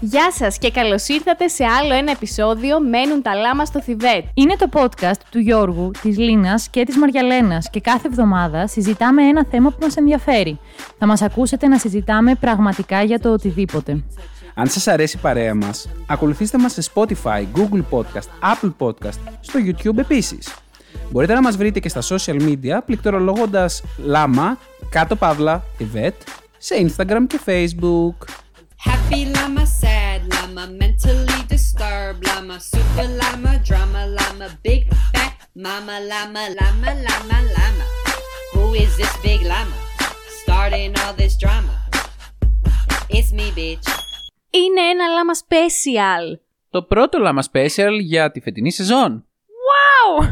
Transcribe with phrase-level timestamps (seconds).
[0.00, 4.24] Γεια σας και καλώς ήρθατε σε άλλο ένα επεισόδιο «Μένουν τα λάμα στο Θιβέτ».
[4.34, 9.44] Είναι το podcast του Γιώργου, της Λίνας και της Μαριαλένας και κάθε εβδομάδα συζητάμε ένα
[9.50, 10.58] θέμα που μας ενδιαφέρει.
[10.98, 14.04] Θα μας ακούσετε να συζητάμε πραγματικά για το οτιδήποτε.
[14.54, 19.60] Αν σας αρέσει η παρέα μας, ακολουθήστε μας σε Spotify, Google Podcast, Apple Podcast, στο
[19.66, 20.54] YouTube επίσης.
[21.10, 24.58] Μπορείτε να μας βρείτε και στα social media πληκτρολογώντας λάμα,
[24.90, 26.14] κάτω παύλα, Θιβέτ,
[26.58, 28.26] σε Instagram και Facebook.
[28.86, 36.42] Happy llama, sad llama, mentally disturbed llama, super llama, drama llama, big fat mama llama,
[36.58, 37.84] llama, llama, llama.
[38.54, 39.76] Who is this big llama?
[40.42, 41.74] Starting all this drama.
[43.16, 43.86] It's me, bitch.
[44.50, 46.38] Είναι ένα λάμα special.
[46.70, 49.24] Το πρώτο λάμα special για τη φετινή σεζόν.
[49.68, 50.24] Wow!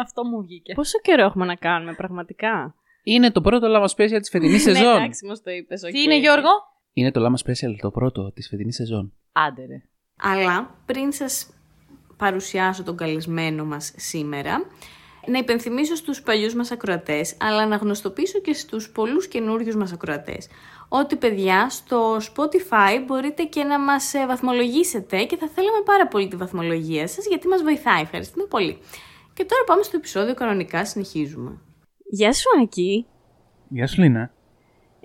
[0.00, 0.74] Αυτό μου βγήκε.
[0.74, 2.74] Πόσο καιρό έχουμε να κάνουμε πραγματικά.
[3.04, 4.96] Είναι το πρώτο λάμα special της φετινής Ναι, σεζόν.
[4.96, 5.90] εντάξει, μας το είπες, οκ.
[5.90, 6.48] Τι είναι Γιώργο?
[6.96, 9.12] Είναι το λάμα special το πρώτο της φετινής σεζόν.
[9.32, 9.82] Άντε ρε.
[10.16, 11.50] Αλλά πριν σας
[12.16, 14.64] παρουσιάσω τον καλεσμένο μας σήμερα,
[15.26, 20.48] να υπενθυμίσω στους παλιούς μας ακροατές, αλλά να γνωστοποιήσω και στους πολλούς καινούριους μας ακροατές,
[20.88, 26.28] ότι παιδιά στο Spotify μπορείτε και να μας ε, βαθμολογήσετε και θα θέλαμε πάρα πολύ
[26.28, 28.02] τη βαθμολογία σας γιατί μας βοηθάει.
[28.02, 28.78] Ευχαριστούμε πολύ.
[29.34, 31.60] Και τώρα πάμε στο επεισόδιο κανονικά, συνεχίζουμε.
[32.10, 33.06] Γεια σου, Άκη.
[33.68, 34.32] Γεια σου Λίνα.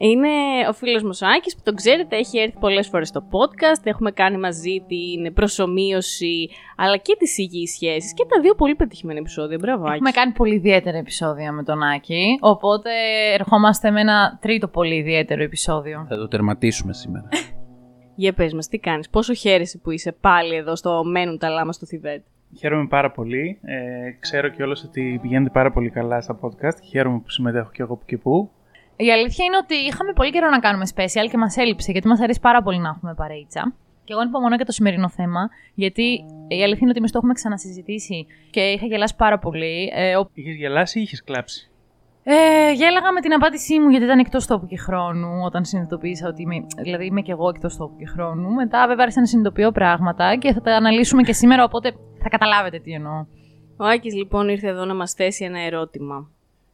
[0.01, 0.29] Είναι
[0.69, 4.11] ο φίλος μου ο Άκης που τον ξέρετε, έχει έρθει πολλές φορές στο podcast, έχουμε
[4.11, 9.57] κάνει μαζί την προσωμείωση αλλά και τις υγιείς σχέσεις και τα δύο πολύ πετυχημένα επεισόδια.
[9.61, 9.95] Μπράβο, Άκης.
[9.95, 12.89] Έχουμε κάνει πολύ ιδιαίτερα επεισόδια με τον Άκη, οπότε
[13.33, 16.05] ερχόμαστε με ένα τρίτο πολύ ιδιαίτερο επεισόδιο.
[16.09, 17.27] Θα το τερματίσουμε σήμερα.
[18.15, 21.71] Για πες μας, τι κάνεις, πόσο χαίρεσαι που είσαι πάλι εδώ στο «Μένουν τα λάμα
[21.71, 22.23] στο Θιβέτ».
[22.57, 23.59] Χαίρομαι πάρα πολύ.
[23.61, 26.77] Ε, ξέρω κιόλας ότι πηγαίνετε πάρα πολύ καλά στα podcast.
[26.89, 28.51] Χαίρομαι που συμμετέχω κι εγώ που και που.
[29.01, 32.19] Η αλήθεια είναι ότι είχαμε πολύ καιρό να κάνουμε special και μας έλειψε γιατί μας
[32.19, 33.73] αρέσει πάρα πολύ να έχουμε παρέιτσα.
[34.03, 36.03] Και εγώ ανυπομονώ για το σημερινό θέμα, γιατί
[36.47, 39.91] η αλήθεια είναι ότι εμείς το έχουμε ξανασυζητήσει και είχα γελάσει πάρα πολύ.
[39.93, 40.29] Ε, ο...
[40.33, 41.69] Είχες γελάσει ή είχες κλάψει;
[42.23, 46.41] ε, γέλαγα με την απάντησή μου γιατί ήταν εκτός τόπου και χρόνου, όταν συνειδητοποίησα ότι
[46.41, 48.53] είμαι, δηλαδή είμαι και εγώ εκτός τόπου και χρόνου.
[48.53, 52.79] Μετά, βέβαια, άρχισα να συνειδητοποιώ πράγματα και θα τα αναλύσουμε και σήμερα, οπότε θα καταλάβετε
[52.79, 53.25] τι εννοώ.
[53.77, 56.29] Ο Άκης λοιπόν ήρθε εδώ να μας θέσει ένα ερώτημα.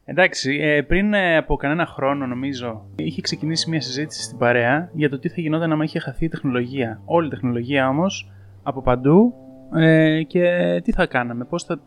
[0.08, 5.08] Εντάξει, ε, πριν ε, από κανένα χρόνο νομίζω είχε ξεκινήσει μια συζήτηση στην παρέα για
[5.08, 7.00] το τι θα γινόταν άμα είχε χαθεί η τεχνολογία.
[7.04, 8.30] Όλη η τεχνολογία όμως,
[8.62, 9.34] από παντού
[9.74, 11.80] ε, και τι θα κάναμε, πώς θα,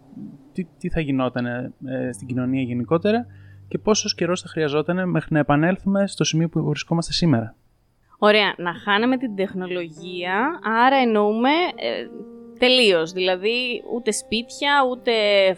[0.54, 1.72] τι, τι θα γινόταν ε,
[2.14, 3.26] στην κοινωνία γενικότερα
[3.68, 7.56] και πόσος καιρός θα χρειαζόταν μέχρι να επανέλθουμε στο σημείο που βρισκόμαστε σήμερα.
[8.18, 12.08] Ωραία, να χάναμε την τεχνολογία, άρα εννοούμε ε,
[12.60, 13.12] τελείως.
[13.12, 15.12] Δηλαδή ούτε σπίτια, ούτε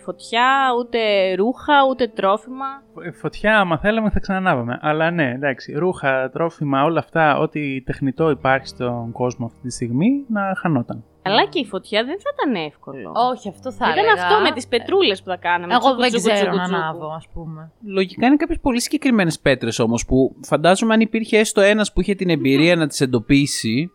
[0.04, 1.00] φωτιά, ούτε
[1.36, 2.66] ρούχα, ούτε τρόφιμα.
[3.04, 4.78] Ε, Φωτιά, άμα θέλαμε, θα ξανανάβαμε.
[4.82, 10.26] Αλλά ναι, εντάξει, ρούχα, τρόφιμα, όλα αυτά, ό,τι τεχνητό υπάρχει στον κόσμο αυτή τη στιγμή,
[10.30, 11.04] να χανόταν.
[11.24, 13.12] Αλλά και η φωτιά δεν θα ήταν εύκολο.
[13.32, 14.14] Όχι, αυτό θα Ήταν έλεγα.
[14.14, 15.74] αυτό με τις πετρούλες που θα κάναμε.
[15.74, 16.80] Εγώ τσούκου, δεν τσούκου, ξέρω τσούκου, να τσούκου.
[16.82, 17.72] ανάβω, ας πούμε.
[17.86, 22.16] Λογικά είναι κάποιες πολύ συγκεκριμένες πέτρες όμως που φαντάζομαι αν υπήρχε έστω ένας που είχε
[22.16, 23.92] την εμπειρία να τις εντοπίσει,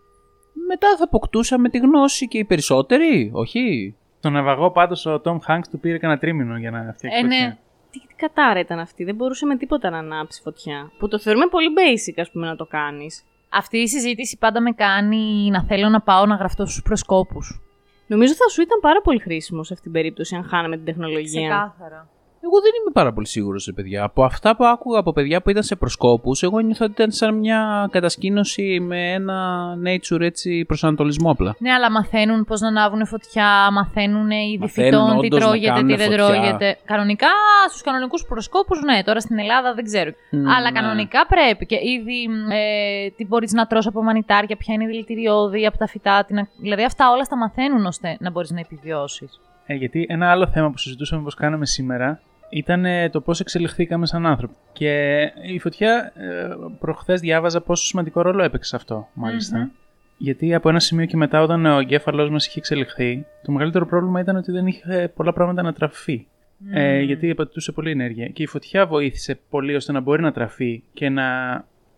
[0.66, 5.68] μετά θα αποκτούσαμε τη γνώση και οι περισσότεροι, όχι; Στον ναυαγό πάντως ο Tom Hanks
[5.70, 7.34] του πήρε κανένα τρίμηνο για να φτιάξει Ε, ναι.
[7.34, 7.58] φωτιά.
[7.90, 10.90] Τι, τι κατάρα ήταν αυτή, δεν μπορούσε με τίποτα να ανάψει φωτιά.
[10.98, 13.24] Που το θεωρούμε πολύ basic, ας πούμε, να το κάνεις.
[13.48, 17.60] Αυτή η συζήτηση πάντα με κάνει να θέλω να πάω να γραφτώ στους προσκόπους.
[18.06, 21.48] Νομίζω θα σου ήταν πάρα πολύ χρήσιμο σε αυτήν την περίπτωση αν χάναμε την τεχνολογία.
[21.48, 22.08] Ξεκάθαρα.
[22.46, 24.04] Εγώ δεν είμαι πάρα πολύ σίγουρος σε παιδιά.
[24.04, 27.34] Από αυτά που άκουγα από παιδιά που ήταν σε προσκόπους, εγώ νιώθω ότι ήταν σαν
[27.34, 31.56] μια κατασκήνωση με ένα nature έτσι προσανατολισμό απλά.
[31.58, 35.72] Ναι, αλλά μαθαίνουν πώς να ανάβουν φωτιά, μαθαίνουν είδη Μαθαίνουν φυτών, τι όντως να τρώγεται,
[35.72, 36.24] τι κάνουν δεν φωτιά.
[36.26, 36.78] τρώγεται.
[36.84, 37.28] Κανονικά
[37.68, 40.10] στους κανονικούς προσκόπους, ναι, τώρα στην Ελλάδα δεν ξέρω.
[40.30, 40.80] Μ, αλλά ναι.
[40.80, 41.66] κανονικά πρέπει.
[41.66, 45.86] Και ήδη ε, τι μπορείς να τρως από μανιτάρια, ποια είναι η δηλητηριώδη από τα
[45.86, 46.24] φυτά.
[46.24, 46.48] Τι να...
[46.60, 49.40] Δηλαδή αυτά όλα στα μαθαίνουν ώστε να μπορείς να επιβιώσεις.
[49.66, 54.06] Ε, γιατί ένα άλλο θέμα που συζητούσαμε πως κάναμε σήμερα ήταν ε, το πώς εξελιχθήκαμε
[54.06, 54.54] σαν άνθρωποι.
[54.72, 55.20] Και
[55.52, 56.48] η φωτιά, ε,
[56.78, 59.70] προχθές διάβαζα πόσο σημαντικό ρόλο έπαιξε σε αυτό, μαλιστα
[60.16, 64.20] Γιατί από ένα σημείο και μετά, όταν ο εγκέφαλός μας είχε εξελιχθεί, το μεγαλύτερο πρόβλημα
[64.20, 66.26] ήταν ότι δεν είχε πολλά πράγματα να τραφεί.
[66.70, 68.26] Ε, γιατί απαιτούσε πολλή ενέργεια.
[68.26, 71.24] Και η φωτιά βοήθησε πολύ ώστε να μπορεί να τραφεί και να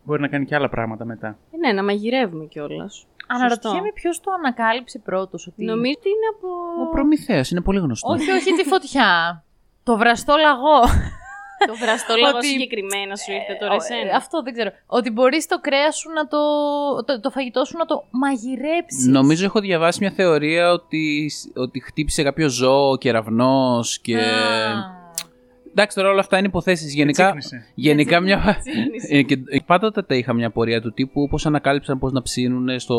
[0.04, 1.38] μπορεί να κάνει και άλλα πράγματα μετά.
[1.52, 3.06] Ε, ναι, να μαγειρεύουμε κιόλας.
[3.26, 5.46] Αναρωτιέμαι ποιος το ανακάλυψε πρώτος.
[5.46, 5.64] Ότι...
[5.64, 6.48] Νομίζω ότι είναι από.
[6.88, 8.20] Ο Προμηθέας είναι πολύ γνωστός.
[8.20, 9.42] όχι, όχι τη φωτιά.
[9.88, 10.80] το βραστό λαγό.
[11.70, 14.16] το βραστό λαγό Ότι- συγκεκριμένα σου ήρθε τώρα Ε, εσένα.
[14.16, 14.70] Αυτό δεν ξέρω.
[14.86, 16.38] Ότι μπορείς το κρέας σου να το,
[17.06, 17.20] το.
[17.20, 19.06] το φαγητό σου να το μαγειρέψεις.
[19.06, 24.18] Νομίζω έχω διαβάσει μια θεωρία ότι, ότι χτύπησε κάποιο ζώο, κεραυνός και
[25.70, 26.94] Εντάξει, τώρα όλα αυτά είναι υποθέσεις.
[26.94, 27.66] Γενικά, Τσίκνησε.
[27.74, 28.56] γενικά μια.
[28.60, 29.16] Τσίκνησε.
[29.16, 32.98] Ε, και πάντοτε τα είχα μια πορεία του τύπου πώς ανακάλυψαν πώς να ψήνουν στο,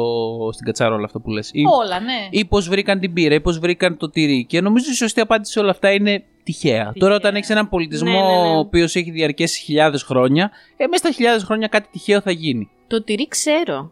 [0.53, 1.49] στην κατσαρόλα αυτό που λες.
[1.53, 2.27] Ή, Όλα, ναι.
[2.29, 4.45] ή πώς βρήκαν την πύρα, ή πώς βρήκαν το τυρί.
[4.45, 6.93] Και νομίζω η σωστή απάντηση σε όλα αυτά είναι τυχαία.
[6.99, 8.55] Τώρα, όταν έχεις έναν πολιτισμό Ναι, ναι, ναι.
[8.55, 12.69] ο οποίος έχει διαρκέσει χιλιάδες χρόνια, ε, μέσα στα χιλιάδες χρόνια κάτι τυχαίο θα γίνει.
[12.87, 13.91] Το τυρί ξέρω.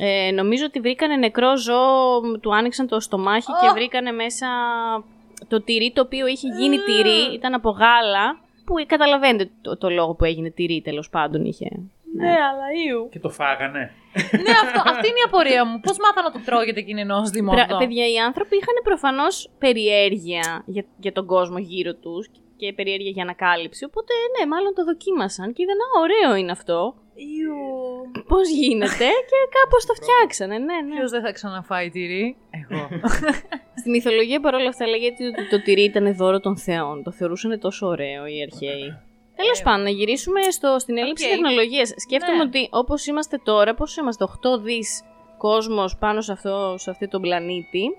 [0.00, 4.46] Ε, νομίζω ότι βρήκανε νεκρό ζώο, του άνοιξαν το στομάχι και βρήκανε μέσα
[5.48, 10.14] το τυρί το οποίο είχε γίνει τυρί, ήταν από γάλα, που καταλαβαίνετε το, το λόγο
[10.14, 11.68] που έγινε τυρί τέλος πάντων είχε.
[12.16, 13.08] Ναι, αλλά ήου.
[13.10, 13.90] Και το φάγανε.
[14.44, 15.80] ναι, αυτό, αυτή είναι η απορία μου.
[15.80, 17.76] Πώς μάθα να το τρώγεται εκείνη ενό Πρα- δημότου.
[17.78, 23.22] παιδιά, οι άνθρωποι είχαν προφανώς περιέργεια για, για τον κόσμο γύρω τους και περιέργεια για
[23.22, 23.84] ανακάλυψη.
[23.84, 26.94] Οπότε, ναι, μάλλον το δοκίμασαν και είδαν, Α, ωραίο είναι αυτό.
[28.26, 30.58] Πώς γίνεται, και κάπως το φτιάξανε.
[30.58, 30.94] Ναι, ναι.
[30.96, 32.88] Ποιος δεν θα ξαναφάει τυρί; Εγώ.
[33.80, 37.02] Στη μυθολογία παρόλα αυτά λέγεται ότι το τυρί ήταν δώρο των θεών.
[37.02, 38.98] Το θεωρούσαν τόσο ωραίο οι αρχαίοι.
[39.36, 41.30] Τέλος πάντων, να γυρίσουμε στο, στην έλλειψη Οκ.
[41.30, 41.92] τεχνολογίας.
[41.96, 42.42] Σκέφτομαι Ναι.
[42.42, 45.02] ότι όπως είμαστε τώρα, πώς είμαστε, 8 δις
[45.38, 47.96] κόσμος πάνω σε αυτό, σε αυτό τον πλανήτη,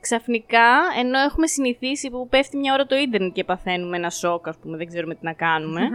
[0.00, 0.68] ξαφνικά,
[0.98, 4.76] ενώ έχουμε συνηθίσει που πέφτει μια ώρα το ίντερνετ και παθαίνουμε ένα σοκ, ας πούμε,
[4.76, 5.80] δεν ξέρουμε τι να κάνουμε.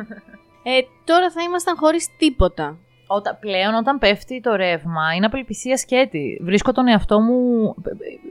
[0.63, 2.77] ε, τώρα θα ήμασταν χωρίς τίποτα.
[3.07, 6.39] Όταν, πλέον όταν πέφτει το ρεύμα είναι απελπισία σκέτη.
[6.43, 7.35] Βρίσκω τον εαυτό μου.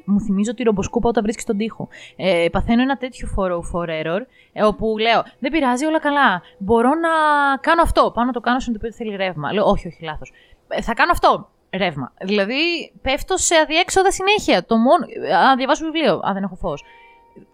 [0.05, 1.88] Μου θυμίζω τη ρομποσκούπα όταν βρίσκεις τον τοίχο.
[2.17, 4.21] Ε, παθαίνω ένα τέτοιο for, for error,
[4.53, 6.43] ε, όπου λέω: Δεν πειράζει, όλα καλά.
[6.59, 7.09] Μπορώ να
[7.61, 8.11] κάνω αυτό.
[8.15, 9.53] Πάω να το κάνω συνειδητοποιώ ότι θέλει ρεύμα.
[9.53, 10.32] Λέω: Όχι, όχι, λάθος.
[10.82, 11.49] θα κάνω αυτό.
[11.73, 12.12] Ρεύμα.
[12.21, 14.65] Δηλαδή, πέφτω σε αδιέξοδα συνέχεια.
[14.65, 15.05] Το μόνο.
[15.49, 16.15] Α, διαβάσω βιβλίο.
[16.15, 16.85] Α, δεν έχω φως.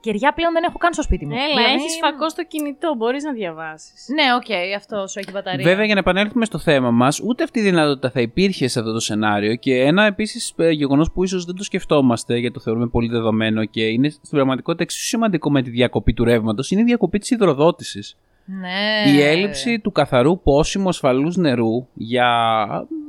[0.01, 1.33] Κεριά πλέον δεν έχω καν στο σπίτι μου.
[1.33, 4.07] Έλα, Δηλαδή, έχεις φακό στο κινητό, μπορείς να διαβάσεις.
[4.15, 5.65] Ναι, οκ, αυτό σου έχει μπαταρία.
[5.65, 8.93] Βέβαια, για να επανέλθουμε στο θέμα μας, ούτε αυτή η δυνατότητα θα υπήρχε σε αυτό
[8.93, 9.55] το σενάριο.
[9.55, 13.85] Και ένα επίσης γεγονός που ίσως δεν το σκεφτόμαστε, γιατί το θεωρούμε πολύ δεδομένο και
[13.87, 18.17] είναι στην πραγματικότητα εξίσου σημαντικό με τη διακοπή του ρεύματος, είναι η διακοπή της υδροδότησης.
[18.45, 19.11] Ναι.
[19.11, 22.29] Η έλλειψη του καθαρού πόσιμου ασφαλούς νερού για,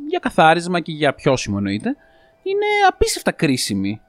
[0.07, 1.95] για καθάρισμα και για πιώσιμο εννοείται,
[2.43, 4.01] είναι απίστευτα κρίσιμη.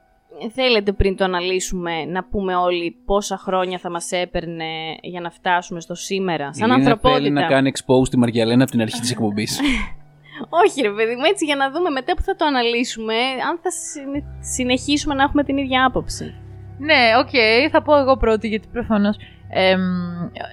[0.53, 4.65] Θέλετε πριν το αναλύσουμε να πούμε όλοι πόσα χρόνια θα μας έπαιρνε
[5.01, 7.17] για να φτάσουμε στο σήμερα, σαν Η Λίνα ανθρωπότητα.
[7.17, 9.59] θέλει να κάνει expose τη Μαριαλένα από την αρχή της εκπομπής.
[10.63, 13.13] Όχι ρε παιδί μου, έτσι για να δούμε μετά που θα το αναλύσουμε,
[13.49, 16.33] αν θα συνε- συνεχίσουμε να έχουμε την ίδια άποψη.
[16.79, 17.29] Ναι, οκ,
[17.71, 19.17] θα πω εγώ πρώτη γιατί προφανώς.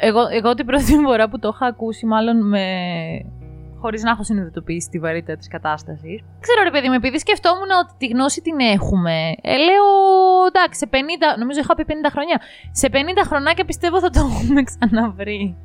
[0.00, 2.64] εγώ, εγώ την πρώτη φορά που το είχα ακούσει, μάλλον με.
[3.80, 6.20] Χωρίς να έχω συνειδητοποιήσει τη βαρύτητα της κατάστασης.
[6.40, 9.34] Ξέρω, ρε παιδί μου, επειδή σκεφτόμουν ότι τη γνώση την έχουμε.
[9.42, 9.86] Ε, λέω,
[10.48, 10.96] εντάξει, σε 50.
[11.38, 12.40] Νομίζω είχα πει 50 χρόνια.
[12.70, 12.96] Σε 50
[13.26, 15.56] χρονάκια πιστεύω θα το έχουμε ξαναβρει.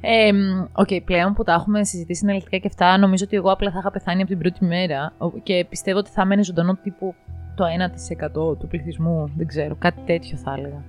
[0.00, 0.30] Ε,
[0.72, 3.90] Οκ, πλέον που τα έχουμε συζητήσει αναλυτικά και αυτά, νομίζω ότι εγώ απλά θα είχα
[3.90, 7.14] πεθάνει από την πρώτη μέρα ο- και πιστεύω ότι θα μένει ζωντανό τύπου
[7.54, 9.32] το 1% του πληθυσμού.
[9.36, 10.82] Δεν ξέρω, κάτι τέτοιο θα έλεγα.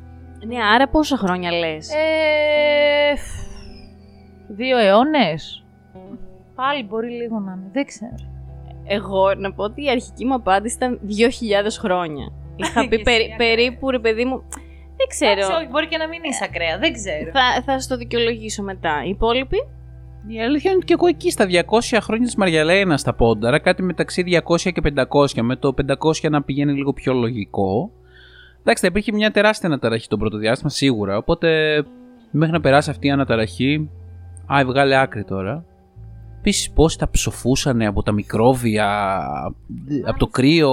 [0.48, 3.22] Ναι, άρα πόσα χρόνια λες; Ε, φ,
[4.48, 5.64] δύο αιώνες.
[6.62, 8.16] Πάλι μπορεί λίγο να είναι, δεν ξέρω.
[8.84, 11.00] Εγώ να πω ότι η αρχική μου απάντηση ήταν
[11.64, 12.26] 2.000 χρόνια.
[12.62, 13.48] Είχα πει Και περί- εσύ, ακραία.
[13.48, 14.38] περίπου ρε παιδί μου,
[15.00, 15.32] δεν ξέρω.
[15.32, 17.32] Εντάξει, όχι, μπορεί και να μην είσαι ακραία, δεν ξέρω.
[17.34, 19.04] Θα, θα στο δικαιολογήσω μετά.
[19.06, 19.58] Οι υπόλοιποι;
[20.28, 23.84] Η αλήθεια είναι ότι και εγώ εκεί στα 200 χρόνια της Μαριαλένα στα πόνταρα, κάτι
[23.84, 25.74] μεταξύ 200 και 500, με το
[26.24, 27.92] 500 να πηγαίνει λίγο πιο λογικό.
[28.60, 31.18] Εντάξει, θα υπήρχε μια τεράστια αναταραχή το πρώτο διάστημα, σίγουρα.
[31.18, 31.82] Οπότε
[32.32, 33.90] μέχρι να περάσει αυτή η αναταραχή.
[34.54, 35.66] Α, βγάλε άκρη τώρα.
[36.40, 39.16] Επίση, πόσοι τα ψοφούσαν από τα μικρόβια,
[40.06, 40.72] από το κρύο.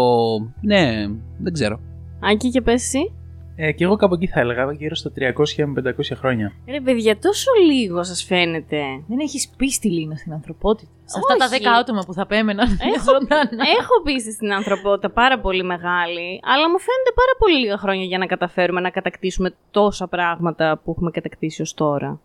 [0.61, 1.07] Ναι,
[1.39, 1.81] δεν ξέρω.
[2.21, 3.13] Άκη και πες εσύ.
[3.57, 6.53] Ε, και εγώ κάπου εκεί θα έλεγα, γύρω στα 300 με 500 χρόνια.
[6.69, 8.81] Ρε παιδιά, τόσο λίγο σας φαίνεται.
[9.09, 10.91] Δεν έχεις πίστη, Λίνα, στην ανθρωπότητα.
[11.05, 11.63] Σε αυτά τα Όχι.
[11.65, 13.65] 10 άτομα που θα πέμεναν Έχω- ζωντανά.
[13.81, 18.19] Έχω πίστη στην ανθρωπότητα πάρα πολύ μεγάλη, αλλά μου φαίνονται πάρα πολύ λίγα χρόνια για
[18.19, 22.21] να καταφέρουμε να κατακτήσουμε τόσα πράγματα που έχουμε κατακτήσει ως τώρα.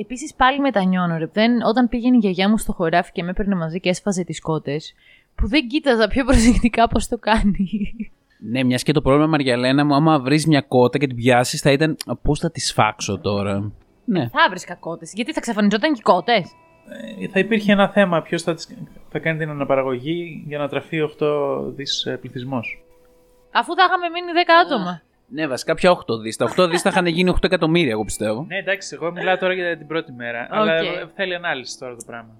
[0.00, 1.26] Επίσης, πάλι μετανιώνω, ρε.
[1.32, 4.40] Δεν, όταν πήγαινε η γιαγιά μου στο χωράφι και με έπαιρνε μαζί και έσφαζε τις
[4.40, 4.94] κότες,
[5.34, 7.68] που δεν κοίταζα πιο προσεκτικά πώς το κάνει.
[8.40, 11.70] Ναι, μιας και το πρόβλημα, Μαριαλένα μου, άμα βρεις μια κότα και την πιάσεις, θα
[11.72, 11.96] ήταν.
[12.22, 13.72] Πώς θα τη σφάξω τώρα.
[14.04, 14.28] Ναι.
[14.28, 15.12] θα βρίσκα κότες.
[15.14, 16.50] Γιατί θα ξαφανιζόταν και οι κότες;
[17.20, 18.68] Ε, θα υπήρχε ένα θέμα ποιος θα, τις-
[19.08, 22.82] θα κάνει την αναπαραγωγή για να τραφεί 8 δις ε, πληθυσμός;
[23.52, 25.02] Αφού θα είχαμε μείνει 10 άτομα.
[25.30, 26.36] Ναι, βασικά πια 8 δις.
[26.36, 28.44] Τα 8 δις θα είχαν γίνει 8 εκατομμύρια, εγώ πιστεύω.
[28.48, 30.46] Ναι, εντάξει, εγώ μιλάω τώρα για την πρώτη μέρα.
[30.50, 30.84] Αλλά Οκ.
[30.84, 32.30] ε, θέλει ανάλυση τώρα το πράγμα.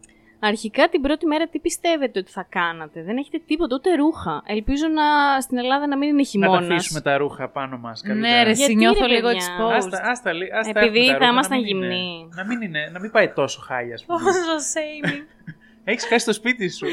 [0.40, 4.42] Αρχικά την πρώτη μέρα τι πιστεύετε ότι θα κάνατε; Δεν έχετε τίποτα, ούτε ρούχα.
[4.46, 6.70] Ελπίζω να, στην Ελλάδα να μην είναι Να τα χειμώνας.
[6.70, 8.02] αφήσουμε τα ρούχα πάνω μας.
[8.02, 9.72] Ναι, ρε, Γιατί, εσύ νιώθω ρε, λίγο παιδιά; exposed.
[9.76, 12.28] Άστα, άστα, λί- άστα Επειδή έχουμε τα θα ρούχα, να ήμασταν μην είναι- γυμνοί.
[12.34, 14.18] Να μην, είναι, να μην πάει τόσο χάλια, ας πούμε.
[14.22, 14.38] Πόσο
[14.74, 15.22] shaming.
[15.90, 16.86] Έχεις χάσει το σπίτι σου.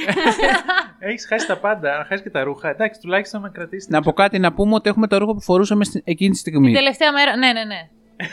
[1.09, 2.69] Έχεις χάσει τα πάντα, να χάσεις και τα ρούχα.
[2.69, 3.89] Εντάξει, τουλάχιστον να κρατήσεις.
[3.89, 6.65] Να πω κάτι να πούμε ότι έχουμε τα ρούχα που φορούσαμε στην- εκείνη τη στιγμή.
[6.65, 7.37] Την τελευταία μέρα.
[7.37, 7.87] Ναι, ναι, ναι.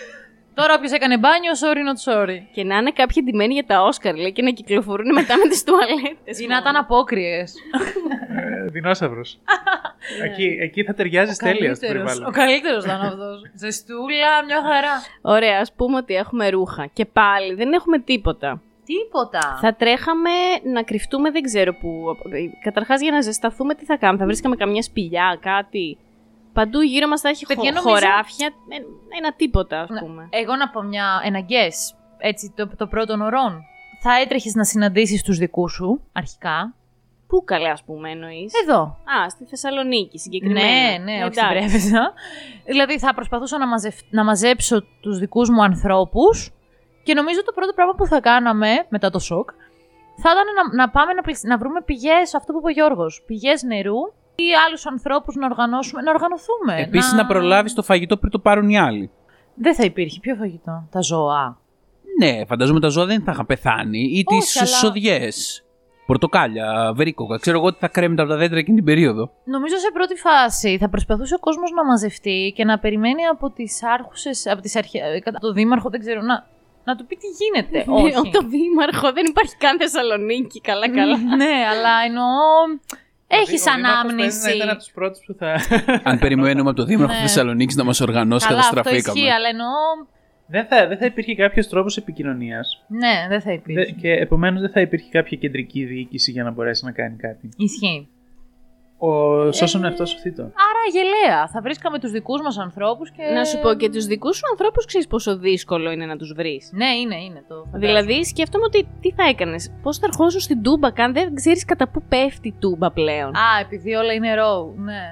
[0.55, 2.39] Τώρα όποιος έκανε μπάνιο, sorry not sorry.
[2.53, 5.65] Και να είναι κάποιοι ντυμένοι για τα Όσκαρ, λέει, και να κυκλοφορούν μετά με τις
[5.65, 6.39] τουαλέτες.
[6.41, 7.39] Ή να ήταν απόκριε.
[7.39, 9.39] Ε, Δεινόσαυρος.
[10.25, 12.33] εκεί, εκεί θα ταιριάζει τέλεια στο Ο περιβάλλον.
[12.33, 13.41] καλύτερος ήταν αυτός.
[13.63, 14.93] Ζεστούλα, μια χαρά.
[15.23, 16.87] Ωραία, ας πούμε ότι έχουμε ρούχα.
[16.93, 18.63] Και πάλι δεν έχουμε τίποτα.
[18.85, 19.59] Τίποτα.
[19.61, 20.31] Θα τρέχαμε
[20.73, 22.17] να κρυφτούμε, δεν ξέρω πού.
[22.63, 25.99] Καταρχάς για να ζεσταθούμε, τι θα κάνουμε; Θα βρίσκαμε καμιά σπηλιά, κάτι;
[26.53, 27.55] Παντού γύρω μας θα έχει χω...
[27.55, 28.47] Παιδιά, νομίζω- χωράφια.
[28.47, 28.77] ε,
[29.19, 30.01] Ένα τίποτα, ας Ναι.
[30.01, 30.29] πούμε.
[30.31, 33.63] Εγώ να πω μια, ένα guess, έτσι, το, το πρώτων ωρών.
[34.01, 36.75] Θα έτρεχες να συναντήσεις τους δικούς σου, αρχικά.
[37.27, 38.81] Πού καλέ, ας πούμε, εννοείς; Εδώ.
[38.83, 40.67] Α, στη Θεσσαλονίκη συγκεκριμένα.
[40.67, 41.69] Ναι, ναι, όχι στην Εντάξει.
[41.69, 42.13] Πρέβεζα.
[42.67, 43.95] Δηλαδή θα προσπαθούσα να, μαζευ...
[44.11, 46.51] να μαζέψω τους δικούς μου ανθρώπους
[47.03, 49.51] και νομίζω το πρώτο πράγμα που θα κάναμε μετά το σοκ
[50.23, 53.23] θα ήταν να, να πάμε να, πλησ- να βρούμε πηγές, αυτό που είπε ο Γιώργος,
[53.27, 53.99] πηγές νερού
[54.35, 56.81] ή άλλους ανθρώπους να οργανώσουμε, να οργανωθούμε.
[56.87, 59.11] Επίσης να προλάβεις το φαγητό πριν το πάρουν οι άλλοι.
[59.55, 60.19] Δεν θα υπήρχε.
[60.21, 61.59] Ποιο φαγητό, τα ζώα.
[62.21, 63.99] Ναι, φανταζόμαι τα ζώα δεν θα είχαν πεθάνει.
[63.99, 65.65] Ή τις Όχι, αλλά- σοδιές.
[66.07, 67.37] Πορτοκάλια, βερίκοκα.
[67.39, 69.31] Ξέρω εγώ τι θα κρέμεται από τα δέντρα εκείνη την περίοδο.
[69.45, 73.83] Νομίζω σε πρώτη φάση θα προσπαθούσε ο κόσμος να μαζευτεί και να περιμένει από τις
[73.85, 74.99] άρχουσες, από τις αρχε...
[74.99, 76.47] ε, κατά το δήμαρχο, δεν ξέρω, να,
[76.85, 77.79] να του πει τι γίνεται.
[77.91, 78.17] Ναι, Όχι.
[78.17, 80.61] από το δήμαρχο δεν υπάρχει καν Θεσσαλονίκη.
[80.61, 81.17] Καλά, καλά.
[81.37, 82.31] ναι, αλλά εννοώ.
[83.27, 84.17] Έχεις Ο Δήμαρχος ανάμνηση.
[84.41, 85.61] παίζει Να ήταν από τους πρώτους που θα.
[86.11, 87.21] Αν περιμένουμε από το Δήμαρχο Ναι.
[87.21, 89.19] Θεσσαλονίκης να μας οργανώσει, Καλά, αυτό καταστραφήκαμε.
[89.19, 89.75] ισχύει, αλλά εννοώ.
[90.47, 92.85] δεν, θα, δεν θα υπήρχε κάποιος τρόπος επικοινωνίας.
[92.89, 93.93] Ναι, δεν θα υπήρχε.
[93.93, 97.49] Και επομένως δεν θα υπήρχε κάποια κεντρική διοίκηση για να μπορέσει να κάνει κάτι.
[97.57, 98.09] Ισχύει.
[98.99, 99.13] Ο
[99.53, 100.37] σώσον εαυτό αυτός.
[100.69, 101.49] Άρα γελαία.
[101.49, 103.23] Θα βρίσκαμε τους δικούς μας ανθρώπους και.
[103.35, 106.71] Να σου πω και τους δικούς σου ανθρώπους ξέρεις πόσο δύσκολο είναι να τους βρεις.
[106.73, 107.55] Ναι, είναι, είναι το.
[107.55, 107.87] φαντάζομαι.
[108.03, 111.89] Δηλαδή, σκέφτομαι ότι τι θα έκανες; Πώς θα ερχόσουν στην τούμπα, καν δεν ξέρεις κατά
[111.89, 115.03] πού πέφτει η τούμπα πλέον; Α, επειδή όλα είναι raw, ναι.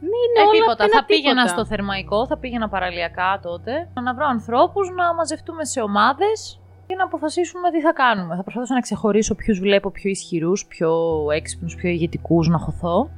[0.00, 0.84] είναι Ε, όλα τίποτα.
[0.84, 1.48] ένα Θα πήγαινα τίποτα.
[1.48, 3.72] στο θερμαϊκό, θα πήγαινα παραλιακά τότε.
[4.02, 8.36] Να βρω ανθρώπους να μαζευτούμε σε ομάδες και να αποφασίσουμε τι θα κάνουμε.
[8.36, 10.90] Θα προσπαθήσω να ξεχωρίσω ποιους βλέπω πιο ισχυρούς, πιο
[11.34, 13.10] έξυπνους, πιο ηγετικούς να χωθώ.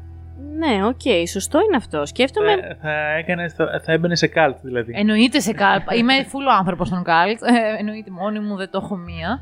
[0.56, 2.06] Ναι, οκ, σωστό είναι αυτό.
[2.06, 2.50] Σκέφτομαι.
[2.50, 4.92] Θα, θα, έκανες, θα, θα έμπαινε σε καλτ δηλαδή.
[4.96, 5.92] Εννοείται σε καλπ.
[5.92, 7.42] Είμαι φουλ άνθρωπος στον καλτ.
[7.42, 9.40] Ε, εννοείται μόνη μου, δεν το έχω μία.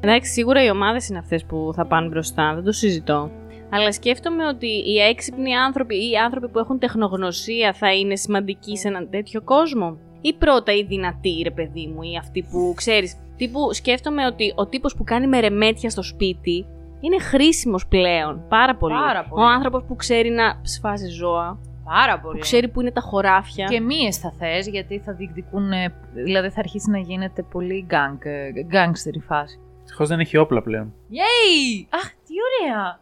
[0.00, 3.30] Εντάξει, σίγουρα οι ομάδες είναι αυτές που θα πάνε μπροστά, δεν το συζητώ.
[3.70, 8.76] Αλλά σκέφτομαι ότι οι έξυπνοι άνθρωποι ή οι άνθρωποι που έχουν τεχνογνωσία θα είναι σημαντικοί
[8.76, 13.16] σε έναν τέτοιο κόσμο; Ή πρώτα οι δυνατοί, ρε παιδί μου, ή αυτοί που ξέρεις.
[13.36, 16.66] Τύπου σκέφτομαι ότι ο τύπος που κάνει μερεμέτια στο σπίτι
[17.00, 18.44] είναι χρήσιμος πλέον.
[18.48, 18.94] Πάρα πολύ.
[18.94, 19.42] Πάρα πολύ.
[19.44, 22.34] Ο άνθρωπος που ξέρει να σφάζει ζώα, Πάρα πολύ.
[22.34, 23.64] που ξέρει που είναι τα χωράφια.
[23.66, 25.72] Και μύες θα θες, γιατί θα διεκδικούν.
[25.72, 29.60] ε, Δηλαδή θα αρχίσει να γίνεται πολύ γκάνγκ, ε, γκάνγκστερ η φάση.
[29.80, 30.92] Ευτυχώ δεν έχει όπλα πλέον.
[31.10, 31.86] Yay!
[31.90, 32.98] Αχ, τι ωραία!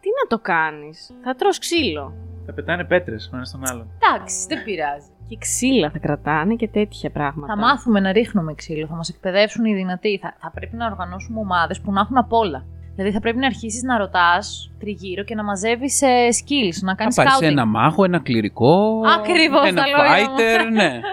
[0.00, 2.12] Τι να το κάνεις, θα τρως ξύλο.
[2.46, 3.90] Θα πετάνε πέτρες ο ένας τον άλλον.
[3.98, 5.06] Εντάξει, δεν πειράζει.
[5.28, 7.54] Και ξύλα θα κρατάνε και τέτοια πράγματα.
[7.54, 10.18] Θα μάθουμε να ρίχνουμε ξύλο, θα μας εκπαιδεύσουν οι δυνατοί.
[10.22, 12.64] Θα, θα πρέπει να οργανώσουμε ομάδες που να έχουν απ' όλα.
[12.94, 16.00] Δηλαδή θα πρέπει να αρχίσεις να ρωτάς τριγύρω και να μαζεύεις
[16.42, 17.50] skills, να κάνεις Θα πάρεις scouting.
[17.50, 19.00] ένα μάγο, ένα κληρικό.
[19.18, 20.36] Ακριβώς, Ένα τα λόγια μου.
[20.36, 21.00] fighter, ναι.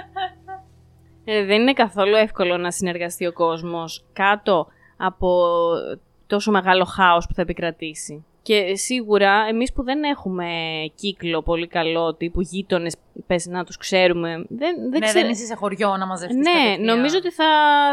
[1.26, 5.46] Ε, δεν είναι καθόλου εύκολο να συνεργαστεί ο κόσμος κάτω από
[6.28, 8.26] τόσο μεγάλο χάος που θα επικρατήσει.
[8.42, 10.48] Και σίγουρα εμείς που δεν έχουμε
[10.96, 12.96] κύκλο πολύ καλό, τύπου γείτονες,
[13.28, 16.38] πες να τους ξέρουμε, δεν, δεν ναι, ξέρω- δεν είσαι σε χωριό να μαζευτείς.
[16.38, 17.46] Ναι, νομίζω ότι θα,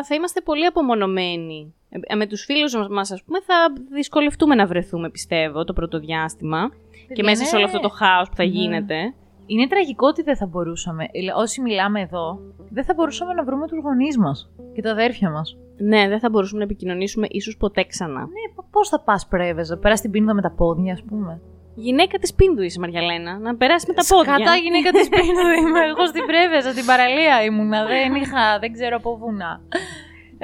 [0.04, 1.74] θα είμαστε πολύ απομονωμένοι.
[1.90, 3.54] Ε, με τους φίλους μας, ας πούμε, θα
[3.92, 6.70] δυσκολευτούμε να βρεθούμε, πιστεύω, το πρώτο διάστημα.
[7.14, 8.50] και μέσα σε όλο αυτό το χάος που θα Ναι.
[8.50, 9.14] γίνεται.
[9.46, 11.04] Είναι τραγικό ότι δεν θα μπορούσαμε.
[11.04, 12.38] ε, Όσοι μιλάμε εδώ,
[12.70, 15.56] δεν θα μπορούσαμε να βρούμε τους γονείς μας και τα αδέρφια μας.
[15.78, 18.20] Ναι, δεν θα μπορούσαμε να επικοινωνήσουμε ίσως ποτέ ξανά.
[18.20, 21.40] Ναι, πώς θα πας πρέβεζα, περάσει την πίνδα με τα πόδια, ας πούμε.
[21.74, 23.38] Γυναίκα της Πίνδου είσαι, Μαριαλένα.
[23.38, 24.32] Να περάσει με τα πόδια.
[24.36, 25.80] Κατά γυναίκα της πίνδα είμαι.
[25.86, 27.84] Εγώ στην πρέβεζα, στην παραλία ήμουνα.
[27.86, 29.60] Δεν είχα, δεν ξέρω από βουνά.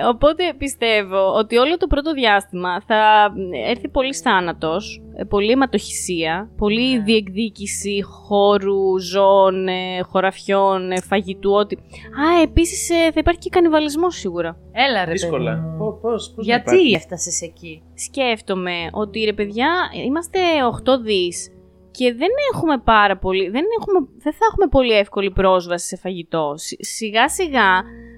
[0.09, 3.33] Οπότε πιστεύω ότι όλο το πρώτο διάστημα θα
[3.69, 7.03] έρθει πολύ θάνατος, ε, πολλή αιματοχυσία, πολλή Ναι.
[7.03, 11.77] διεκδίκηση χώρου, ζώων, ε, χωραφιών, ε, φαγητού, ό,τι.
[11.77, 14.57] Α, επίσης ε, θα υπάρχει και κανιβαλισμός σίγουρα.
[14.73, 15.51] Έλα ρε Δύσκολα.
[15.55, 15.77] παιδί μου.
[15.79, 19.69] Πώς, πώς, πώς να Γιατί υπάρχει; έφτασες εκεί; Σκέφτομαι ότι ρε παιδιά,
[20.07, 20.39] είμαστε
[20.85, 21.49] 8 δις
[21.97, 26.53] και δεν έχουμε πάρα πολύ, δεν, έχουμε, δεν θα έχουμε πολύ εύκολη πρόσβαση σε φαγητό.
[26.57, 27.71] Σι- Σιγά σιγά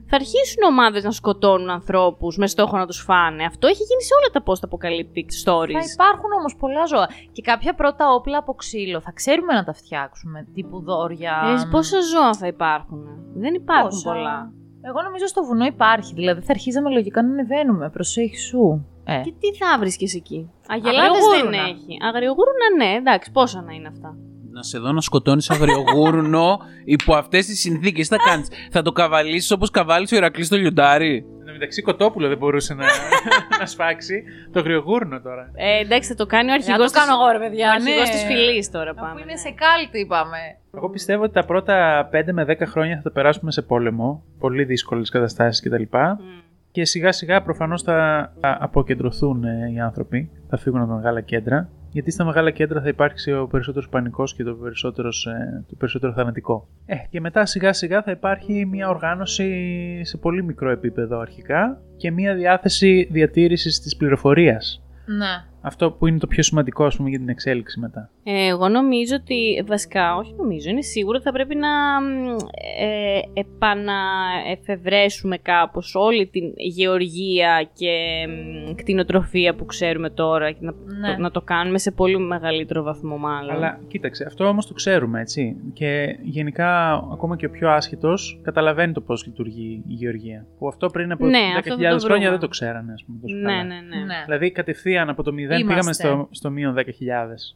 [0.08, 3.44] θα αρχίσουν ομάδες να σκοτώνουν ανθρώπους με στόχο να τους φάνε.
[3.44, 5.92] Αυτό έχει γίνει σε όλα τα post-apocalyptic Θα stories.
[5.92, 7.08] υπάρχουν όμως πολλά ζώα.
[7.32, 10.46] Και κάποια πρώτα όπλα από ξύλο θα ξέρουμε να τα φτιάξουμε.
[10.54, 11.34] Τύπου δόρια.
[11.64, 13.00] Ε, πόσα ζώα θα υπάρχουν;
[13.34, 14.52] Δεν υπάρχουν Πόσα; πολλά.
[14.88, 16.14] Εγώ νομίζω στο βουνό υπάρχει.
[16.14, 17.90] Δηλαδή θα αρχίζαμε λογικά να ανεβαίνουμε.
[17.90, 18.86] Προσέχει σου.
[19.04, 19.20] Ε.
[19.20, 21.62] Και τι θα βρίσκεις εκεί; Αγελάδες δεν Αγριογούρουνα.
[21.62, 21.98] έχει.
[22.08, 24.16] Αγριογούρουνα ναι, εντάξει, πόσα να είναι αυτά.
[24.56, 26.58] Να σε δω να σκοτώνεις αγριογούρνο
[26.96, 28.08] υπό αυτές τις συνθήκες.
[28.08, 31.82] Τι θα κάνεις, Θα το καβαλήσεις όπως καβάλισε ο Ηρακλής στο λιοντάρι; Εν τω μεταξύ,
[31.82, 32.84] κοτόπουλο δεν μπορούσε να,
[33.60, 34.22] να σφάξει.
[34.52, 35.50] Το γριογούρνο τώρα.
[35.54, 37.68] Ε, εντάξει, θα το κάνει ο Να αρχηγός το κάνω εγώ, ρε παιδιά.
[37.68, 38.14] Ο αρχηγός ναι.
[38.14, 39.20] της φυλής τώρα Αφού πάμε.
[39.20, 39.38] είναι ναι.
[39.38, 40.38] σε κάλτη, είπαμε.
[40.76, 44.22] Εγώ πιστεύω ότι τα πρώτα 5 με 10 χρόνια θα τα περάσουμε σε πόλεμο.
[44.38, 45.82] Πολύ δύσκολες καταστάσεις κτλ.
[45.82, 46.46] Μμ.
[46.76, 51.20] Και σιγά σιγά προφανώς θα θα αποκεντρωθούν ε, οι άνθρωποι, θα φύγουν από τα μεγάλα
[51.20, 55.74] κέντρα, γιατί στα μεγάλα κέντρα θα υπάρξει ο περισσότερος πανικός και το, περισσότερος, ε, το
[55.78, 56.68] περισσότερο θανατικό.
[56.86, 62.10] Ε, και μετά σιγά σιγά θα υπάρχει μια οργάνωση σε πολύ μικρό επίπεδο αρχικά και
[62.10, 64.82] μια διάθεση διατήρησης της πληροφορίας.
[65.06, 65.44] Ναι.
[65.68, 68.10] Αυτό που είναι το πιο σημαντικό ας πούμε για την εξέλιξη μετά.
[68.22, 71.68] Ε, εγώ νομίζω ότι, βασικά, όχι νομίζω, είναι σίγουρο ότι θα πρέπει να
[72.00, 72.36] μ,
[72.80, 77.90] ε, επαναεφευρέσουμε κάπως όλη την γεωργία και
[78.28, 81.14] μ, κτηνοτροφία που ξέρουμε τώρα και να, Ναι.
[81.14, 83.50] το, να το κάνουμε σε πολύ μεγαλύτερο βαθμό μάλλον.
[83.54, 85.56] Αλλά κοίταξε, αυτό όμως το ξέρουμε έτσι.
[85.72, 90.46] Και γενικά ακόμα και ο πιο άσχετος καταλαβαίνει το πώς λειτουργεί η γεωργία.
[90.58, 92.30] Που αυτό πριν από Ναι, 10.000 αυτό θα το χρόνια βρούμε.
[92.30, 93.62] δεν το ξέρανε ας πούμε τόσο ναι, καλά.
[93.64, 94.04] ναι, ναι.
[94.04, 94.22] ναι.
[94.24, 95.74] Δηλαδή κατευθείαν από το 0 Είμαστε.
[95.74, 96.82] πήγαμε στο, στο μείον 10.000.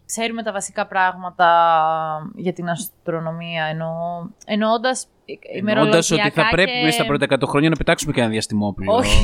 [0.07, 1.49] Ξέρουμε τα βασικά πράγματα
[2.37, 3.90] για την αστρονομία, εννοώ,
[4.47, 5.07] εννοώντας
[5.57, 6.83] Εννοώντας ότι θα ημερολογιακά πρέπει και...
[6.85, 8.95] μέσα στα πρώτα 100 χρόνια να πετάξουμε και ένα διαστημόπλαιο.
[8.95, 9.19] Όχι.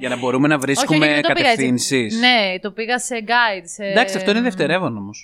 [0.00, 1.56] Για να μπορούμε να Όχι, βρίσκουμε όχι, δεν το πήγα έτσι.
[1.56, 2.18] κατευθύνσεις.
[2.24, 3.66] Ναι, το πήγα σε guide.
[3.74, 3.84] Σε...
[3.84, 5.16] Εντάξει, αυτό είναι δευτερεύον όμως.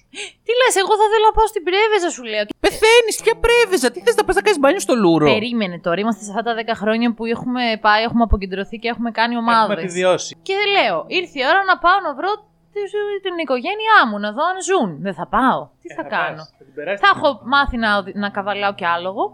[0.46, 2.44] Τι λες, εγώ θα θέλω να πάω στην Πρέβεζα, σου λέω.
[2.64, 6.22] Πεθαίνεις, ποια πρέβεζα, τι θες να πας να κάνεις μπάνιο στο λούρο; Περίμενε τώρα, είμαστε
[6.24, 9.84] σε αυτά τα 10 χρόνια που έχουμε πάει, έχουμε αποκεντρωθεί και έχουμε κάνει Έχουμε ομάδες.
[9.84, 10.30] επιβιώσει.
[10.48, 12.52] Και λέω, ήρθε η ώρα να πάω να βρω τη-
[13.26, 14.90] την οικογένειά μου, να δω αν ζουν.
[15.06, 15.60] Δεν θα πάω.
[15.82, 18.28] Τι Ε, θα, κάνω; πας, θα την περάσεις Θα την- έχω μάθει να, οδη- να
[18.36, 19.24] καβαλάω κι άλογο.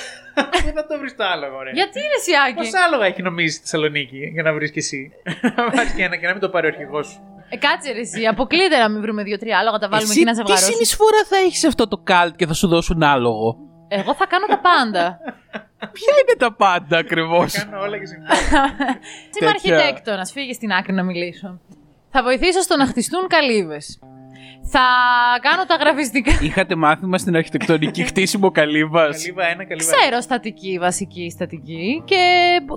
[0.64, 1.70] Δεν θα το βρεις το άλογο, ρε.
[1.80, 5.00] Γιατί ρε Σιάκη; Πόσα άλογα έχει νομίζει στη Θεσσαλονίκη για να βρεις κι εσύ;
[5.56, 7.18] Να πάρει και ένα και να μην το πάρει ο αρχηγός σου.
[7.48, 10.36] Ε, κάτσε ρε εσύ, αποκλείται να μην βρούμε δύο-τρία άλογα, τα βάλουμε εκεί να τι
[10.36, 10.72] ζευγαρώσουμε.
[10.72, 13.56] συνεισφορά θα έχεις σε αυτό το καλτ και θα σου δώσουν άλογο;
[13.88, 15.18] Εγώ θα κάνω τα πάντα.
[15.96, 18.28] Ποια είναι τα πάντα ακριβώς; Κάνω όλα και συμφωνώ.
[19.40, 19.76] Είμαι Τέτοια.
[19.76, 21.60] αρχιτέκτονας, φύγε στην άκρη να μιλήσω.
[22.14, 23.98] Θα βοηθήσω στο να χτιστούν καλύβες.
[24.62, 24.86] Θα
[25.40, 26.32] κάνω τα γραφιστικά.
[26.42, 32.24] Είχατε μάθημα στην αρχιτεκτονική χτίσιμο καλύβας; Καλύβα ένα, καλύβα Ξέρω στατική, βασική στατική και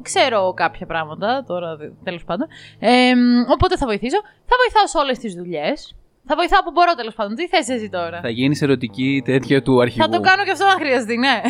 [0.01, 2.47] ξέρω κάποια πράγματα τώρα, τέλος πάντων.
[2.79, 3.13] Ε,
[3.53, 4.21] οπότε θα βοηθήσω.
[4.21, 5.95] Θα βοηθάω σε όλες τις δουλειές.
[6.27, 7.35] Θα βοηθάω που μπορώ τέλος πάντων.
[7.35, 10.03] Τι θες εσύ τώρα; Θα γίνεις ερωτική τέτοια του αρχηγού.
[10.03, 11.41] Θα το κάνω και αυτό αν χρειαστεί, ναι.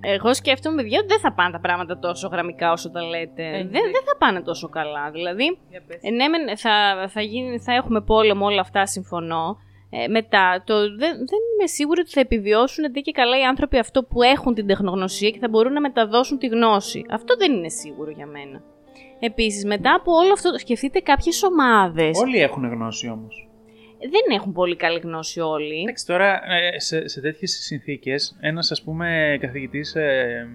[0.00, 3.42] Εγώ σκέφτομαι, παιδιά, ότι δεν θα πάνε τα πράγματα τόσο γραμμικά όσο τα λέτε.
[3.42, 5.10] Ε, δεν, δεν θα πάνε τόσο καλά.
[5.10, 5.58] Δηλαδή,
[6.00, 9.56] ε, ναι, μεν θα, θα, γίνει, θα έχουμε πόλεμο, όλα αυτά συμφωνώ.
[9.90, 13.78] Ε, μετά, το, δεν, δεν είμαι σίγουρη ότι θα επιβιώσουν ντε και καλά οι άνθρωποι
[13.78, 17.04] αυτό που έχουν την τεχνογνωσία και θα μπορούν να μεταδώσουν τη γνώση.
[17.10, 18.62] Αυτό δεν είναι σίγουρο για μένα.
[19.20, 22.18] Επίσης, μετά από όλο αυτό, σκεφτείτε κάποιες ομάδες.
[22.20, 23.49] Όλοι έχουν γνώση όμως.
[24.00, 25.80] Δεν έχουν πολύ καλή γνώση όλοι.
[25.80, 30.48] Εντάξει, τώρα ε, σε, σε τέτοιες συνθήκες, ένας ας πούμε καθηγητής ε,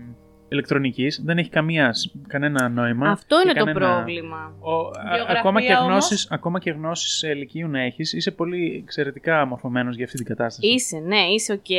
[0.50, 1.94] ηλεκτρονικής δεν έχει καμία,
[2.28, 3.10] κανένα νόημα.
[3.10, 4.56] Αυτό και είναι το κανένα- πρόβλημα.
[4.60, 5.86] Ο, α- Γεωγραφία ακόμα, και όμως.
[5.88, 10.26] γνώσεις, ακόμα και γνώσεις ε, λυκείου να έχεις, είσαι πολύ εξαιρετικά μορφωμένος για αυτή την
[10.26, 10.68] κατάσταση.
[10.68, 11.70] Είσαι, ναι, είσαι οκ.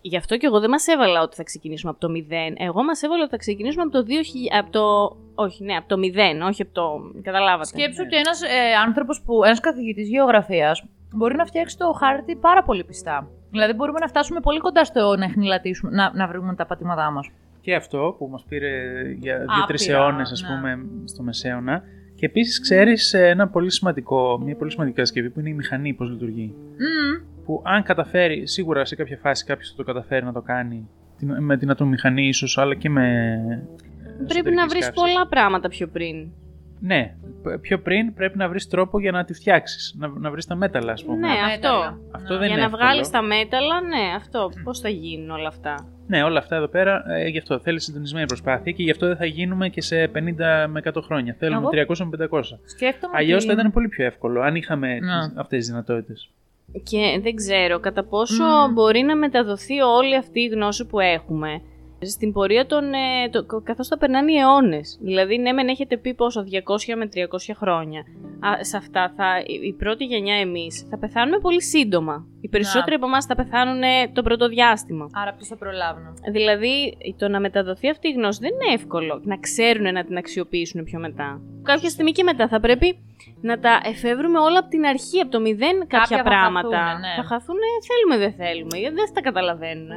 [0.00, 2.32] Γι' αυτό και εγώ δεν μας έβαλα ότι θα ξεκινήσουμε από το 0.
[2.56, 4.58] Εγώ μας έβαλα ότι θα ξεκινήσουμε από το 2000.
[4.58, 5.16] Από το...
[5.34, 5.96] Όχι, ναι, από το
[6.44, 7.00] 0, όχι από το.
[7.22, 7.66] Καταλάβατε.
[7.66, 8.48] Σκέψου ότι ένας ε,
[8.86, 9.44] άνθρωπος που.
[9.44, 10.84] ένας καθηγητής γεωγραφίας
[11.14, 13.28] μπορεί να φτιάξει το χάρτη πάρα πολύ πιστά.
[13.50, 17.30] Δηλαδή, μπορούμε να φτάσουμε πολύ κοντά στο να εχνηλατήσουμε, να, να βρούμε τα πατήματά μας.
[17.60, 20.48] Και αυτό που μας πήρε για δύο-τρεις Άπειρα, αιώνες, ας ναι.
[20.48, 21.82] πούμε, στο Μεσαίωνα.
[22.14, 25.92] Και επίσης ξέρεις ε, ένα πολύ σημαντικό, μια πολύ σημαντική κατασκευή που είναι η μηχανή,
[25.94, 26.54] πώς λειτουργεί.
[27.48, 31.36] Που αν καταφέρει, σίγουρα σε κάποια φάση κάποιος θα το καταφέρει να το κάνει την-
[31.42, 33.02] με την ατομομηχανή ίσως, αλλά και με...
[34.28, 35.02] Πρέπει να εσωτερικές βρεις καύσεις.
[35.02, 36.28] πολλά πράγματα πιο πριν.
[36.80, 40.46] Ναι, π- πιο πριν πρέπει να βρεις τρόπο για να τη φτιάξεις, να, να βρεις
[40.46, 41.16] τα μέταλλα, ας πούμε.
[41.18, 41.98] Ναι, αυτό.
[42.12, 42.82] Αυτό δεν Για είναι να εύκολο.
[42.84, 44.50] βγάλεις τα μέταλλα, ναι, αυτό.
[44.64, 45.74] Πώς θα γίνουν όλα αυτά;
[46.06, 49.16] Ναι, όλα αυτά εδώ πέρα ε, γι' αυτό θέλεις συντονισμένη προσπάθεια και γι' αυτό δεν
[49.16, 51.34] θα γίνουμε και σε 50 με 100 χρόνια.
[51.38, 52.40] Θέλουμε Εγώ- 300 με 500.
[52.64, 53.14] Σκέφτομαι.
[53.16, 55.12] Αλλιώς ότι- θα ήταν πολύ πιο εύκολο αν είχαμε Ναι.
[55.40, 56.30] αυτές τις δυνατότητες.
[56.82, 58.72] Και δεν ξέρω κατά πόσο Μμμ.
[58.72, 61.62] μπορεί να μεταδοθεί όλη αυτή η γνώση που έχουμε
[62.00, 62.84] στην πορεία των.
[62.92, 64.98] Ε, το, καθώς θα περνάνε οι αιώνες.
[65.02, 68.00] Δηλαδή, ναι, μεν έχετε πει πόσο, 200 με 300 χρόνια.
[68.40, 72.26] Α, σε αυτά θα, η- η πρώτη γενιά εμείς θα πεθάνουμε πολύ σύντομα.
[72.40, 75.06] Οι περισσότεροι από εμάς θα πεθάνουν ε, το πρώτο διάστημα.
[75.12, 79.20] Άρα, ποιος θα προλάβουν; Δηλαδή, το να μεταδοθεί αυτή η γνώση δεν είναι εύκολο.
[79.24, 81.40] Να ξέρουν να την αξιοποιήσουν πιο μετά.
[81.62, 82.98] Κάποια στιγμή και μετά θα πρέπει
[83.40, 86.76] να τα εφεύρουμε όλα από την αρχή, από το μηδέν κάποια, θα πράγματα.
[86.76, 87.22] χαθούνε, ναι.
[87.22, 87.56] Θα χαθούν,
[87.88, 89.90] θέλουμε δεν θέλουμε, γιατί δεν τα καταλαβαίνουν.